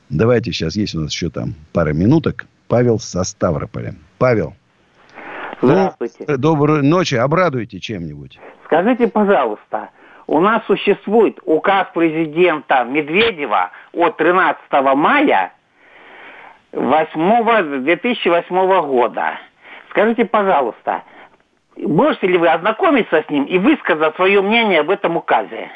Давайте 0.09 0.53
сейчас, 0.53 0.77
есть 0.77 0.95
у 0.95 1.01
нас 1.01 1.13
еще 1.13 1.31
там 1.31 1.55
пара 1.73 1.93
минуток. 1.93 2.47
Павел 2.69 2.99
со 2.99 3.25
Ставрополя. 3.25 3.95
Павел. 4.19 4.55
Здравствуйте. 5.61 6.25
Ну, 6.27 6.37
доброй 6.37 6.83
ночи. 6.83 7.15
Обрадуйте 7.15 7.81
чем-нибудь. 7.81 8.39
Скажите, 8.65 9.09
пожалуйста, 9.09 9.91
у 10.33 10.41
нас 10.41 10.63
существует 10.67 11.39
указ 11.45 11.89
президента 11.93 12.85
Медведева 12.85 13.71
от 13.93 14.17
13 14.17 14.63
мая 14.95 15.53
8, 16.73 17.85
2008 17.85 18.87
года. 18.87 19.39
Скажите, 19.91 20.25
пожалуйста, 20.25 21.03
можете 21.77 22.29
ли 22.29 22.39
вы 22.39 22.49
ознакомиться 22.49 23.23
с 23.27 23.29
ним 23.29 23.45
и 23.45 23.59
высказать 23.59 24.17
свое 24.17 24.41
мнение 24.41 24.81
об 24.81 24.89
этом 24.89 25.19
указе? 25.19 25.71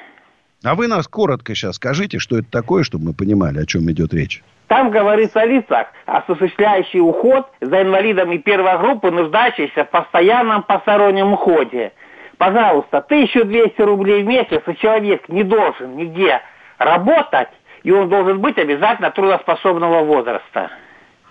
А 0.64 0.74
вы 0.74 0.86
нас 0.86 1.06
коротко 1.06 1.54
сейчас 1.54 1.76
скажите, 1.76 2.18
что 2.18 2.38
это 2.38 2.50
такое, 2.50 2.82
чтобы 2.82 3.08
мы 3.08 3.12
понимали, 3.12 3.58
о 3.58 3.66
чем 3.66 3.90
идет 3.90 4.14
речь. 4.14 4.42
Там 4.68 4.90
говорится 4.90 5.42
о 5.42 5.44
лицах, 5.44 5.88
осуществляющих 6.06 7.02
уход 7.02 7.46
за 7.60 7.82
инвалидами 7.82 8.38
первой 8.38 8.78
группы, 8.78 9.10
нуждающихся 9.10 9.84
в 9.84 9.90
постоянном 9.90 10.62
постороннем 10.62 11.34
уходе– 11.34 11.92
пожалуйста, 12.38 12.98
1200 12.98 13.80
рублей 13.82 14.22
в 14.22 14.26
месяц, 14.26 14.62
и 14.66 14.76
человек 14.76 15.28
не 15.28 15.42
должен 15.42 15.96
нигде 15.96 16.40
работать, 16.78 17.48
и 17.82 17.90
он 17.90 18.08
должен 18.08 18.40
быть 18.40 18.58
обязательно 18.58 19.10
трудоспособного 19.10 20.04
возраста. 20.04 20.70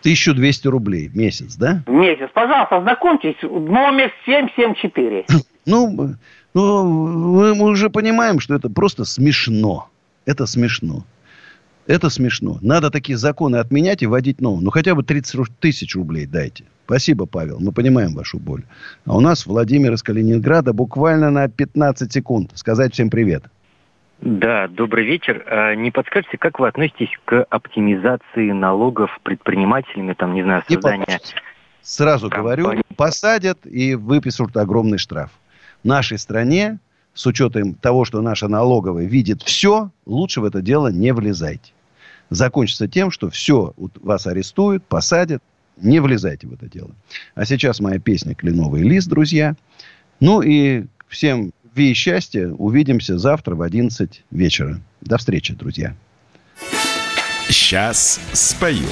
1200 0.02 0.68
рублей 0.68 1.08
в 1.08 1.18
месяц, 1.18 1.56
да? 1.56 1.82
В 1.88 1.92
месяц. 1.92 2.30
Пожалуйста, 2.34 2.82
знакомьтесь, 2.82 3.36
номер 3.42 4.12
774. 4.26 5.26
Ну, 5.68 6.14
ну 6.54 6.84
мы, 6.84 7.56
мы 7.56 7.70
уже 7.70 7.90
понимаем, 7.90 8.40
что 8.40 8.54
это 8.54 8.70
просто 8.70 9.04
смешно. 9.04 9.90
Это 10.28 10.46
смешно. 10.46 11.04
Это 11.88 12.12
смешно. 12.12 12.60
Надо 12.62 12.92
такие 12.92 13.18
законы 13.18 13.56
отменять 13.56 14.04
и 14.04 14.06
вводить 14.06 14.42
новые. 14.42 14.64
Ну, 14.64 14.70
хотя 14.70 14.94
бы 14.94 15.02
30 15.02 15.60
тысяч 15.60 15.96
рублей 15.96 16.28
дайте. 16.28 16.66
Спасибо, 16.86 17.26
Павел. 17.26 17.58
Мы 17.60 17.72
понимаем 17.72 18.14
вашу 18.14 18.38
боль. 18.38 18.64
А 19.06 19.18
у 19.18 19.20
нас 19.20 19.48
Владимир 19.48 19.94
из 19.94 20.04
Калининграда 20.04 20.72
буквально 20.72 21.32
на 21.32 21.48
15 21.48 22.14
секунд. 22.14 22.52
Сказать 22.54 22.94
всем 22.94 23.10
привет. 23.10 23.44
Да, 24.22 24.68
добрый 24.68 25.04
вечер. 25.04 25.44
А 25.48 25.74
не 25.74 25.90
подскажете, 25.90 26.38
как 26.38 26.60
вы 26.60 26.68
относитесь 26.68 27.10
к 27.26 27.44
оптимизации 27.50 28.52
налогов 28.52 29.10
предпринимателями, 29.24 30.14
там, 30.14 30.34
не 30.34 30.44
знаю, 30.44 30.64
создания... 30.68 31.20
Сразу 31.82 32.30
компании. 32.32 32.64
говорю, 32.64 32.82
посадят 32.96 33.60
и 33.66 33.94
выпишут 33.94 34.58
огромный 34.58 34.98
штраф. 34.98 35.30
В 35.84 35.88
нашей 35.88 36.18
стране, 36.18 36.80
с 37.14 37.28
учетом 37.28 37.76
того, 37.76 38.06
что 38.06 38.22
наша 38.22 38.48
налоговая 38.48 39.06
видит 39.06 39.44
все, 39.44 39.92
лучше 40.06 40.42
в 40.42 40.46
это 40.46 40.62
дело 40.62 40.88
не 40.92 41.14
влезайте. 41.14 41.74
Закончится 42.32 42.88
тем, 42.88 43.12
что 43.12 43.30
все 43.30 43.74
вас 44.02 44.26
арестуют, 44.26 44.84
посадят, 44.86 45.44
не 45.78 46.00
влезайте 46.00 46.48
в 46.48 46.54
это 46.54 46.68
дело. 46.68 46.92
А 47.36 47.46
сейчас 47.46 47.80
моя 47.80 48.00
песня 48.00 48.36
«Кленовый 48.36 48.84
лист», 48.84 49.08
друзья. 49.10 49.56
Ну 50.20 50.42
и 50.42 50.86
всем 51.08 51.52
ви 51.76 51.92
и 51.92 51.94
счастья. 51.94 52.50
Увидимся 52.50 53.18
завтра 53.18 53.56
в 53.56 53.62
11 53.62 54.24
вечера. 54.32 54.82
До 55.02 55.18
встречи, 55.18 55.54
друзья. 55.54 55.96
Сейчас 57.50 58.20
спою. 58.34 58.88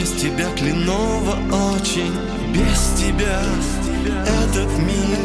Без 0.00 0.12
тебя 0.12 0.46
кленово 0.56 1.36
очень, 1.74 2.14
без 2.54 2.98
тебя 2.98 3.42
этот 4.24 4.78
мир 4.78 5.18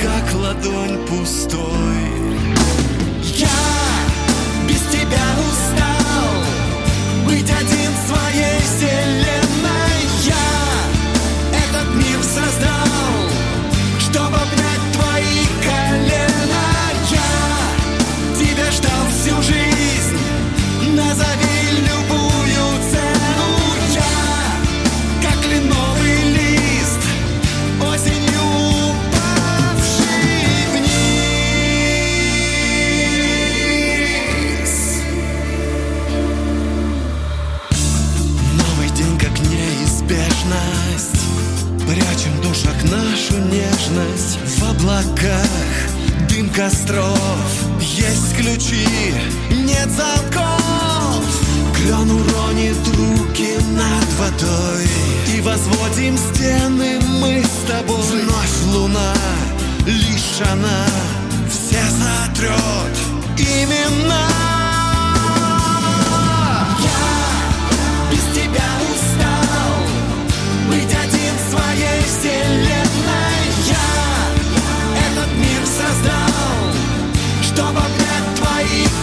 как 0.00 0.34
ладонь 0.34 1.06
пустой. 1.06 1.62
Я 3.36 3.48
без 4.68 4.80
тебя 4.90 5.22
устал 5.48 6.34
быть 7.26 7.48
один 7.48 7.92
в 7.92 8.08
своей 8.08 8.60
семье. 8.80 9.01
Облаках 45.02 45.46
Дым 46.28 46.48
костров, 46.50 47.18
есть 47.80 48.34
ключи, 48.36 48.86
нет 49.50 49.88
замков. 49.90 51.22
Клен 51.76 52.10
уронит 52.10 52.76
руки 52.96 53.58
над 53.72 54.08
водой. 54.18 54.88
И 55.34 55.40
возводим 55.42 56.16
стены 56.16 57.00
мы 57.20 57.44
с 57.44 57.70
тобой. 57.70 58.00
Вновь 58.00 58.74
луна, 58.74 59.14
лишь 59.86 60.40
она 60.50 60.86
Все 61.50 61.82
сотрет 61.90 62.96
имена. 63.36 64.28
Я 66.80 68.10
без 68.10 68.24
тебя 68.34 68.70
устал 68.90 69.74
Быть 70.68 70.94
один 70.94 71.34
в 71.36 71.50
своей 71.50 72.02
вселенной 72.04 72.71
Чтобы 77.54 77.80
обнять 77.80 78.34
твои 78.36 79.01